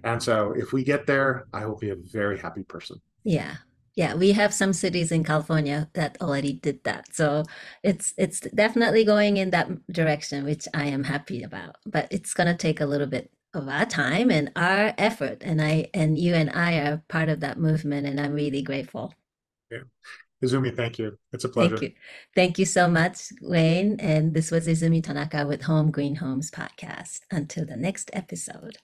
And 0.03 0.21
so 0.23 0.53
if 0.57 0.73
we 0.73 0.83
get 0.83 1.07
there, 1.07 1.47
I 1.53 1.65
will 1.65 1.77
be 1.77 1.91
a 1.91 1.95
very 1.95 2.39
happy 2.39 2.63
person. 2.63 3.01
Yeah. 3.23 3.57
Yeah, 3.95 4.15
we 4.15 4.31
have 4.31 4.53
some 4.53 4.71
cities 4.73 5.11
in 5.11 5.23
California 5.25 5.89
that 5.93 6.17
already 6.21 6.53
did 6.53 6.83
that. 6.85 7.13
So 7.13 7.43
it's 7.83 8.13
it's 8.17 8.39
definitely 8.39 9.03
going 9.03 9.35
in 9.37 9.49
that 9.51 9.67
direction, 9.91 10.45
which 10.45 10.65
I 10.73 10.85
am 10.85 11.03
happy 11.03 11.43
about. 11.43 11.75
But 11.85 12.07
it's 12.09 12.33
gonna 12.33 12.55
take 12.55 12.79
a 12.79 12.85
little 12.85 13.07
bit 13.07 13.31
of 13.53 13.67
our 13.67 13.85
time 13.85 14.31
and 14.31 14.51
our 14.55 14.93
effort. 14.97 15.41
And 15.41 15.61
I 15.61 15.89
and 15.93 16.17
you 16.17 16.33
and 16.33 16.49
I 16.49 16.77
are 16.79 17.03
part 17.07 17.29
of 17.29 17.41
that 17.41 17.59
movement, 17.59 18.07
and 18.07 18.19
I'm 18.19 18.33
really 18.33 18.61
grateful. 18.61 19.13
yeah 19.69 19.83
Izumi, 20.43 20.75
thank 20.75 20.97
you. 20.97 21.17
It's 21.33 21.43
a 21.43 21.49
pleasure. 21.49 21.77
Thank 21.77 21.91
you. 21.91 21.97
Thank 22.33 22.57
you 22.57 22.65
so 22.65 22.87
much, 22.87 23.31
Wayne. 23.41 23.99
And 23.99 24.33
this 24.33 24.49
was 24.49 24.67
Izumi 24.67 25.03
Tanaka 25.03 25.45
with 25.45 25.61
Home 25.63 25.91
Green 25.91 26.15
Homes 26.15 26.49
Podcast. 26.49 27.21
Until 27.29 27.65
the 27.65 27.77
next 27.77 28.09
episode. 28.11 28.77